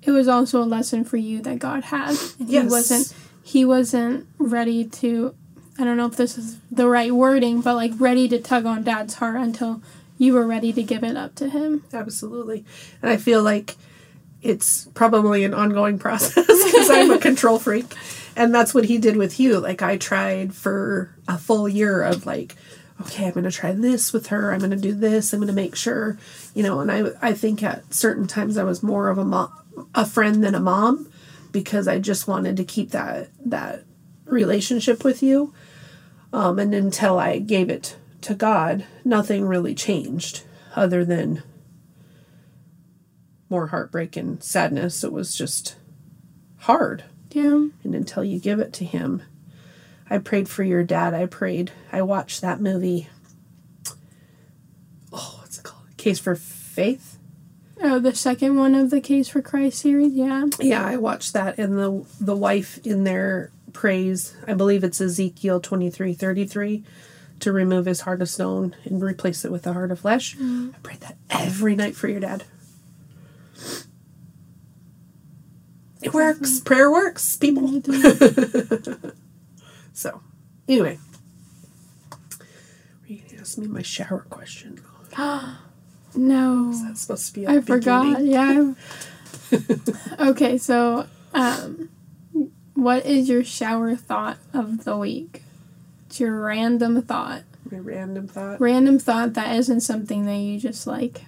it 0.03 0.11
was 0.11 0.29
also 0.29 0.63
a 0.63 0.65
lesson 0.65 1.03
for 1.03 1.17
you 1.17 1.41
that 1.43 1.59
God 1.59 1.85
had. 1.85 2.11
And 2.39 2.49
Yes. 2.51 2.65
He 2.65 2.69
wasn't. 2.69 3.15
He 3.43 3.65
wasn't 3.65 4.27
ready 4.39 4.85
to. 4.85 5.35
I 5.79 5.85
don't 5.85 5.97
know 5.97 6.07
if 6.07 6.17
this 6.17 6.37
is 6.37 6.59
the 6.71 6.87
right 6.87 7.15
wording, 7.15 7.63
but 7.63 7.77
like 7.77 7.93
ready 7.99 8.29
to 8.29 8.39
tug 8.41 8.67
on 8.67 8.83
Dad's 8.83 9.15
heart 9.15 9.37
until 9.37 9.83
you 10.19 10.35
were 10.35 10.47
ready 10.47 10.73
to 10.73 10.83
give 10.83 11.03
it 11.03 11.17
up 11.17 11.35
to 11.37 11.49
him. 11.49 11.85
Absolutely. 11.93 12.65
And 13.01 13.11
I 13.11 13.17
feel 13.17 13.43
like 13.43 13.77
it's 14.47 14.89
probably 14.95 15.45
an 15.45 15.55
ongoing 15.55 15.99
process 15.99 16.47
because 16.65 16.91
I'm 16.91 17.11
a 17.11 17.19
control 17.19 17.59
freak. 17.59 17.87
and 18.37 18.55
that's 18.55 18.73
what 18.75 18.85
he 18.85 18.99
did 18.99 19.17
with 19.17 19.41
you. 19.41 19.59
Like 19.59 19.83
I 19.83 19.97
tried 19.97 20.55
for 20.55 21.15
a 21.27 21.37
full 21.37 21.69
year 21.69 22.03
of 22.03 22.27
like, 22.27 22.55
okay, 23.01 23.27
I'm 23.27 23.33
going 23.33 23.45
to 23.45 23.51
try 23.51 23.73
this 23.73 24.13
with 24.13 24.29
her. 24.29 24.53
I'm 24.53 24.61
going 24.61 24.71
to 24.71 24.77
do 24.77 24.95
this. 24.95 25.33
I'm 25.33 25.41
going 25.41 25.49
to 25.49 25.55
make 25.55 25.77
sure, 25.77 26.19
you 26.55 26.63
know. 26.63 26.81
And 26.81 26.91
I 26.91 27.11
I 27.21 27.33
think 27.33 27.63
at 27.63 27.93
certain 27.93 28.27
times 28.27 28.57
I 28.57 28.65
was 28.65 28.83
more 28.83 29.09
of 29.09 29.19
a 29.19 29.25
mom, 29.25 29.53
a 29.95 30.07
friend 30.07 30.43
than 30.43 30.55
a 30.55 30.61
mom, 30.61 31.11
because 31.53 31.89
I 31.89 31.99
just 31.99 32.29
wanted 32.29 32.57
to 32.57 32.65
keep 32.65 32.91
that 32.91 33.29
that 33.45 33.85
relationship 34.25 35.05
with 35.05 35.23
you. 35.23 35.53
Um, 36.33 36.59
and 36.59 36.75
until 36.75 37.19
I 37.19 37.39
gave 37.39 37.71
it 37.71 37.97
to 38.23 38.35
God, 38.35 38.85
nothing 39.05 39.47
really 39.47 39.75
changed 39.75 40.43
other 40.75 41.05
than 41.05 41.43
more 43.49 43.69
heartbreak 43.69 44.17
and 44.17 44.43
sadness. 44.43 45.05
It 45.05 45.13
was 45.13 45.37
just 45.37 45.77
hard. 46.59 47.05
Yeah. 47.31 47.69
And 47.85 47.95
until 47.95 48.25
you 48.25 48.41
give 48.41 48.61
it 48.61 48.73
to 48.75 48.85
Him, 48.85 49.23
I 50.09 50.19
prayed 50.19 50.49
for 50.49 50.63
your 50.63 50.83
dad. 50.83 51.15
I 51.15 51.27
prayed. 51.27 51.73
I 51.93 52.03
watched 52.03 52.41
that 52.41 52.61
movie. 52.61 53.09
Oh, 55.13 55.37
what's 55.41 55.59
it 55.59 55.65
called? 55.65 55.85
Case 55.97 56.19
for 56.19 56.37
Faith. 56.37 57.19
Oh, 57.81 57.99
the 57.99 58.15
second 58.15 58.57
one 58.57 58.75
of 58.75 58.91
the 58.91 59.01
Case 59.01 59.29
for 59.29 59.43
Christ 59.43 59.81
series. 59.81 60.13
Yeah. 60.13 60.47
Yeah, 60.61 60.85
I 60.85 60.97
watched 60.97 61.33
that, 61.35 61.59
and 61.59 61.79
the 61.79 62.07
the 62.21 62.37
wife 62.37 62.79
in 62.87 63.05
there 63.05 63.51
prays. 63.73 64.35
I 64.47 64.55
believe 64.55 64.83
it's 64.83 65.01
Ezekiel 65.01 65.61
twenty 65.61 65.91
three 65.91 66.15
thirty 66.15 66.47
three, 66.47 66.85
to 67.41 67.53
remove 67.53 67.85
his 67.85 68.01
heart 68.01 68.23
of 68.23 68.31
stone 68.31 68.75
and 68.85 69.03
replace 69.03 69.45
it 69.45 69.53
with 69.53 69.67
a 69.67 69.73
heart 69.75 69.91
of 69.91 70.01
flesh. 70.01 70.37
Mm-hmm. 70.37 70.71
I 70.75 70.79
prayed 70.79 71.01
that 71.01 71.17
every 71.29 71.77
night 71.77 71.97
for 71.97 72.09
your 72.09 72.21
dad. 72.21 72.45
It 76.07 76.15
works. 76.15 76.61
Prayer 76.61 76.89
works, 76.89 77.37
people. 77.37 77.83
so, 79.93 80.21
anyway, 80.69 80.99
were 82.13 83.07
you 83.09 83.19
gonna 83.29 83.41
ask 83.41 83.59
me 83.59 83.67
my 83.67 83.83
shower 83.83 84.21
question? 84.31 84.81
No. 86.19 86.73
That's 86.73 87.03
supposed 87.03 87.27
to 87.27 87.41
be. 87.41 87.47
I 87.47 87.61
forgot. 87.61 88.25
Yeah. 88.25 88.73
Okay, 90.19 90.57
so 90.57 91.07
um 91.35 91.91
what 92.75 93.05
is 93.05 93.29
your 93.29 93.45
shower 93.45 93.95
thought 93.95 94.39
of 94.55 94.85
the 94.85 94.97
week? 94.97 95.43
It's 96.07 96.19
your 96.19 96.41
random 96.41 97.03
thought. 97.03 97.43
My 97.71 97.79
random 97.79 98.29
thought. 98.29 98.61
Random 98.61 98.99
thought 98.99 99.35
that 99.35 99.55
isn't 99.57 99.81
something 99.83 100.25
that 100.25 100.37
you 100.37 100.59
just 100.59 100.87
like. 100.87 101.27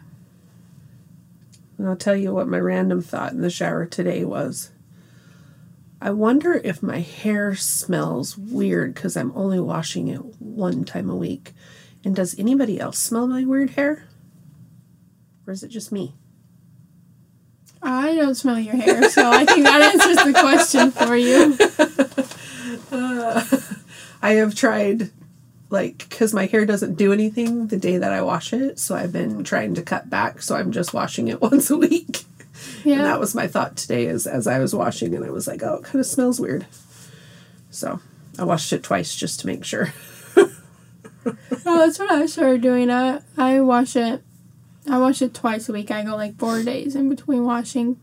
And 1.79 1.89
I'll 1.89 1.97
tell 1.97 2.17
you 2.17 2.35
what 2.35 2.49
my 2.49 2.59
random 2.59 3.01
thought 3.01 3.33
in 3.33 3.41
the 3.41 3.51
shower 3.51 3.87
today 3.87 4.25
was. 4.25 4.73
I 6.01 6.11
wonder 6.11 6.55
if 6.55 6.83
my 6.83 7.01
hair 7.01 7.55
smells 7.55 8.37
weird 8.37 8.95
because 8.95 9.17
I'm 9.17 9.33
only 9.35 9.59
washing 9.61 10.09
it 10.09 10.21
one 10.41 10.85
time 10.85 11.09
a 11.09 11.17
week. 11.17 11.53
And 12.05 12.15
does 12.15 12.39
anybody 12.39 12.79
else 12.79 12.99
smell 12.99 13.27
my 13.27 13.45
weird 13.45 13.71
hair? 13.71 14.05
Or 15.47 15.53
is 15.53 15.63
it 15.63 15.69
just 15.69 15.91
me? 15.91 16.15
I 17.83 18.15
don't 18.17 18.35
smell 18.35 18.59
your 18.59 18.77
hair, 18.77 19.09
so 19.09 19.31
I 19.31 19.45
think 19.45 19.65
that 19.65 19.83
answers 19.83 20.17
the 20.25 20.33
question 20.41 20.91
for 20.91 21.17
you. 21.17 21.57
I 24.23 24.33
have 24.33 24.55
tried, 24.55 25.11
like, 25.71 25.99
because 25.99 26.33
my 26.33 26.47
hair 26.47 26.65
doesn't 26.65 26.95
do 26.95 27.13
anything 27.13 27.67
the 27.69 27.77
day 27.77 27.99
that 27.99 28.13
I 28.13 28.23
wash 28.23 28.53
it. 28.53 28.79
So 28.79 28.95
I've 28.95 29.13
been 29.13 29.45
trying 29.45 29.75
to 29.75 29.83
cut 29.83 30.09
back. 30.09 30.41
So 30.43 30.57
I'm 30.57 30.73
just 30.73 30.95
washing 30.95 31.29
it 31.29 31.41
once 31.43 31.71
a 31.71 31.77
week. 31.77 32.25
And 32.85 32.87
Yeah. 32.87 33.03
that 33.03 33.21
was 33.21 33.35
my 33.35 33.47
thought 33.47 33.77
today 33.77 34.07
as, 34.07 34.27
as 34.27 34.47
I 34.47 34.59
was 34.59 34.75
washing 34.75 35.15
and 35.15 35.25
I 35.25 35.31
was 35.31 35.47
like, 35.47 35.63
oh, 35.63 35.75
it 35.77 35.85
kind 35.85 36.01
of 36.01 36.07
smells 36.07 36.41
weird. 36.41 36.67
So 37.71 38.01
I 38.39 38.45
washed 38.45 38.73
it 38.73 38.83
twice 38.83 39.15
just 39.15 39.41
to 39.41 39.47
make 39.47 39.65
sure. 39.65 39.93
Oh, 41.67 41.79
that's 41.79 41.99
what 41.99 42.11
I 42.11 42.25
started 42.27 42.63
doing. 42.63 42.91
I 42.91 43.21
I 43.37 43.61
wash 43.61 43.97
it. 43.97 44.23
I 44.89 44.99
wash 44.99 45.21
it 45.21 45.35
twice 45.35 45.69
a 45.69 45.73
week. 45.75 45.91
I 45.91 46.03
go 46.03 46.17
like 46.17 46.39
four 46.39 46.63
days 46.63 46.97
in 46.97 47.11
between 47.11 47.45
washing, 47.45 48.01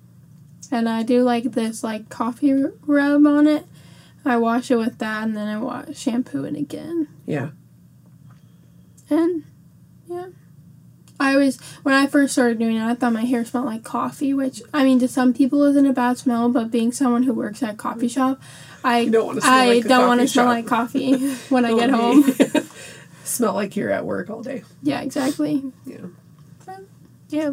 and 0.72 0.88
I 0.88 1.02
do 1.02 1.24
like 1.24 1.44
this 1.54 1.84
like 1.84 2.10
coffee 2.10 2.54
rub 2.86 3.26
on 3.26 3.48
it. 3.48 3.66
I 4.26 4.38
wash 4.38 4.72
it 4.72 4.78
with 4.78 4.98
that, 4.98 5.24
and 5.24 5.36
then 5.36 5.48
I 5.48 5.60
wash 5.60 5.98
shampoo 5.98 6.44
it 6.46 6.56
again. 6.56 7.08
Yeah. 7.26 7.50
And 9.10 9.44
yeah, 10.08 10.28
I 11.20 11.34
always 11.34 11.62
when 11.84 11.94
I 11.94 12.08
first 12.08 12.34
started 12.34 12.58
doing 12.58 12.78
it, 12.78 12.84
I 12.84 12.96
thought 12.96 13.14
my 13.14 13.26
hair 13.26 13.46
smelled 13.46 13.68
like 13.68 13.84
coffee, 13.84 14.34
which 14.34 14.64
I 14.74 14.84
mean 14.84 15.00
to 15.00 15.08
some 15.08 15.34
people 15.34 15.64
isn't 15.64 15.86
a 15.86 15.94
bad 15.94 16.18
smell, 16.18 16.50
but 16.50 16.72
being 16.72 16.92
someone 16.92 17.24
who 17.24 17.34
works 17.34 17.62
at 17.62 17.76
a 17.76 17.78
coffee 17.78 18.08
shop, 18.08 18.42
I 18.84 19.02
You 19.02 19.12
don't 19.12 19.28
wanna 19.28 19.42
smell 19.42 19.54
I 19.54 19.68
like 19.68 19.84
don't 19.88 20.08
want 20.08 20.22
to 20.22 20.28
smell 20.28 20.46
like 20.46 20.68
coffee 20.68 21.34
when 21.50 21.66
I 21.66 21.76
get 21.76 21.90
home. 21.92 22.24
Smell 23.24 23.56
like 23.56 23.76
you're 23.76 23.90
at 23.90 24.06
work 24.06 24.30
all 24.30 24.44
day. 24.44 24.64
Yeah, 24.84 25.02
exactly. 25.02 25.64
Yeah. 25.84 25.98
Yeah. 27.30 27.52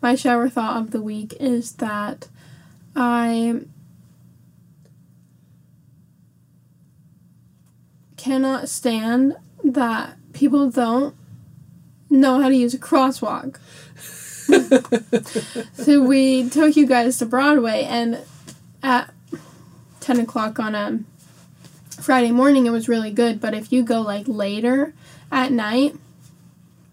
My 0.00 0.14
shower 0.14 0.48
thought 0.48 0.80
of 0.80 0.92
the 0.92 1.02
week 1.02 1.34
is 1.40 1.72
that 1.72 2.28
I 2.94 3.62
cannot 8.26 8.68
stand 8.68 9.36
that 9.62 10.16
people 10.32 10.68
don't 10.68 11.14
know 12.10 12.40
how 12.40 12.48
to 12.48 12.56
use 12.56 12.74
a 12.74 12.78
crosswalk. 12.78 13.58
so 15.74 16.02
we 16.02 16.48
took 16.50 16.76
you 16.76 16.86
guys 16.86 17.18
to 17.18 17.26
Broadway, 17.26 17.84
and 17.84 18.18
at 18.82 19.12
10 20.00 20.20
o'clock 20.20 20.58
on 20.58 20.74
a 20.74 21.00
Friday 22.00 22.32
morning, 22.32 22.66
it 22.66 22.70
was 22.70 22.88
really 22.88 23.12
good. 23.12 23.40
But 23.40 23.54
if 23.54 23.72
you 23.72 23.84
go 23.84 24.00
like 24.00 24.26
later 24.26 24.92
at 25.30 25.52
night, 25.52 25.94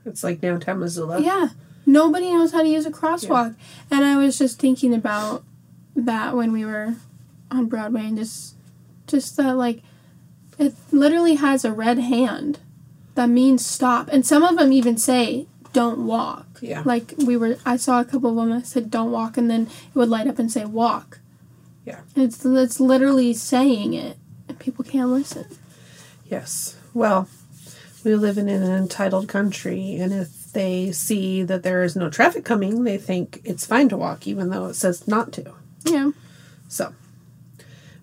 It's 0.05 0.23
like 0.23 0.39
downtown 0.39 0.79
Missoula. 0.79 1.19
yeah, 1.19 1.49
nobody 1.85 2.31
knows 2.31 2.51
how 2.51 2.61
to 2.61 2.69
use 2.69 2.85
a 2.85 2.91
crosswalk. 2.91 3.55
And 3.89 4.05
I 4.05 4.17
was 4.17 4.37
just 4.37 4.59
thinking 4.59 4.93
about 4.93 5.43
that 5.95 6.35
when 6.35 6.51
we 6.51 6.63
were 6.63 6.95
on 7.49 7.65
Broadway 7.67 8.05
and 8.05 8.17
just 8.17 8.55
just 9.07 9.35
that 9.37 9.55
like 9.55 9.81
it 10.65 10.75
literally 10.91 11.35
has 11.35 11.65
a 11.65 11.71
red 11.71 11.99
hand 11.99 12.59
that 13.15 13.29
means 13.29 13.65
stop. 13.65 14.09
And 14.11 14.25
some 14.25 14.43
of 14.43 14.57
them 14.57 14.71
even 14.71 14.97
say 14.97 15.47
don't 15.71 16.05
walk. 16.05 16.59
Yeah. 16.61 16.83
Like 16.85 17.13
we 17.17 17.35
were 17.35 17.57
I 17.65 17.77
saw 17.77 17.99
a 17.99 18.05
couple 18.05 18.29
of 18.29 18.35
them 18.35 18.49
that 18.49 18.67
said 18.67 18.91
don't 18.91 19.11
walk 19.11 19.37
and 19.37 19.49
then 19.49 19.63
it 19.63 19.95
would 19.95 20.09
light 20.09 20.27
up 20.27 20.39
and 20.39 20.51
say 20.51 20.65
walk. 20.65 21.19
Yeah. 21.85 22.01
It's 22.15 22.45
it's 22.45 22.79
literally 22.79 23.33
saying 23.33 23.93
it 23.93 24.17
and 24.47 24.59
people 24.59 24.85
can't 24.85 25.09
listen. 25.09 25.45
Yes. 26.29 26.77
Well, 26.93 27.27
we 28.03 28.15
live 28.15 28.37
in 28.37 28.49
an 28.49 28.63
entitled 28.63 29.27
country, 29.27 29.95
and 29.95 30.13
if 30.13 30.51
they 30.51 30.91
see 30.91 31.43
that 31.43 31.63
there 31.63 31.83
is 31.83 31.95
no 31.95 32.09
traffic 32.09 32.45
coming, 32.45 32.83
they 32.83 32.97
think 32.97 33.41
it's 33.43 33.65
fine 33.65 33.89
to 33.89 33.97
walk, 33.97 34.27
even 34.27 34.49
though 34.49 34.67
it 34.67 34.75
says 34.75 35.07
not 35.07 35.31
to. 35.33 35.53
Yeah. 35.85 36.11
So, 36.67 36.93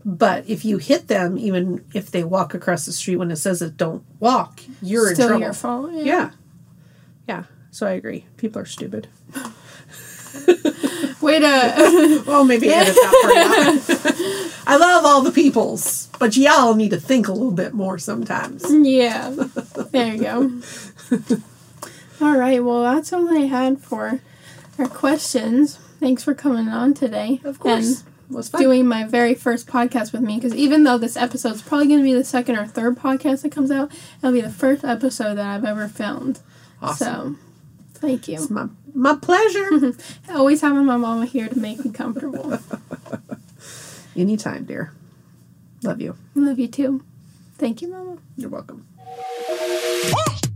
but 0.04 0.48
if 0.48 0.64
you 0.64 0.78
hit 0.78 1.08
them, 1.08 1.36
even 1.38 1.84
if 1.94 2.10
they 2.10 2.24
walk 2.24 2.54
across 2.54 2.86
the 2.86 2.92
street 2.92 3.16
when 3.16 3.30
it 3.30 3.36
says 3.36 3.60
it 3.62 3.76
don't 3.76 4.02
walk, 4.18 4.60
you're 4.80 5.12
Still 5.14 5.24
in 5.26 5.28
trouble. 5.30 5.44
your 5.44 5.52
fault. 5.52 5.92
Yeah. 5.92 6.30
Yeah. 7.28 7.44
So 7.70 7.86
I 7.86 7.90
agree. 7.92 8.26
People 8.36 8.62
are 8.62 8.66
stupid. 8.66 9.08
Way 11.20 11.38
to 11.40 12.22
Well, 12.26 12.44
maybe 12.44 12.68
edit 12.70 12.94
that 12.94 13.22
part 13.22 14.06
out. 14.06 14.62
I 14.66 14.76
love 14.76 15.04
all 15.04 15.22
the 15.22 15.32
peoples, 15.32 16.08
but 16.18 16.36
y'all 16.36 16.74
need 16.74 16.90
to 16.90 17.00
think 17.00 17.28
a 17.28 17.32
little 17.32 17.50
bit 17.50 17.74
more 17.74 17.98
sometimes. 17.98 18.64
Yeah. 18.68 19.30
There 19.90 20.14
you 20.14 20.20
go. 20.22 20.60
all 22.20 22.36
right. 22.38 22.62
Well, 22.64 22.82
that's 22.82 23.12
all 23.12 23.28
I 23.36 23.40
had 23.46 23.80
for 23.80 24.20
our 24.78 24.88
questions. 24.88 25.76
Thanks 25.98 26.22
for 26.24 26.34
coming 26.34 26.68
on 26.68 26.94
today. 26.94 27.40
Of 27.44 27.58
course. 27.58 28.00
And 28.02 28.09
was 28.30 28.48
fun. 28.48 28.60
doing 28.62 28.86
my 28.86 29.04
very 29.04 29.34
first 29.34 29.66
podcast 29.66 30.12
with 30.12 30.22
me 30.22 30.36
because 30.36 30.54
even 30.54 30.84
though 30.84 30.98
this 30.98 31.16
episode 31.16 31.54
is 31.54 31.62
probably 31.62 31.88
going 31.88 32.00
to 32.00 32.04
be 32.04 32.14
the 32.14 32.24
second 32.24 32.56
or 32.56 32.66
third 32.66 32.96
podcast 32.96 33.42
that 33.42 33.52
comes 33.52 33.70
out, 33.70 33.90
it'll 34.18 34.32
be 34.32 34.40
the 34.40 34.50
first 34.50 34.84
episode 34.84 35.34
that 35.34 35.46
I've 35.46 35.64
ever 35.64 35.88
filmed. 35.88 36.40
Awesome. 36.82 37.38
So, 37.94 38.00
thank 38.00 38.28
you. 38.28 38.34
It's 38.36 38.50
My, 38.50 38.68
my 38.94 39.14
pleasure. 39.14 39.92
Always 40.30 40.60
having 40.60 40.84
my 40.84 40.96
mama 40.96 41.26
here 41.26 41.48
to 41.48 41.58
make 41.58 41.84
me 41.84 41.90
comfortable. 41.90 42.58
Anytime, 44.16 44.64
dear. 44.64 44.92
Love 45.82 46.00
you. 46.00 46.16
Love 46.34 46.58
you 46.58 46.68
too. 46.68 47.02
Thank 47.58 47.82
you, 47.82 47.88
mama. 47.88 48.18
You're 48.36 48.50
welcome. 48.50 48.86
Woo! 48.98 50.49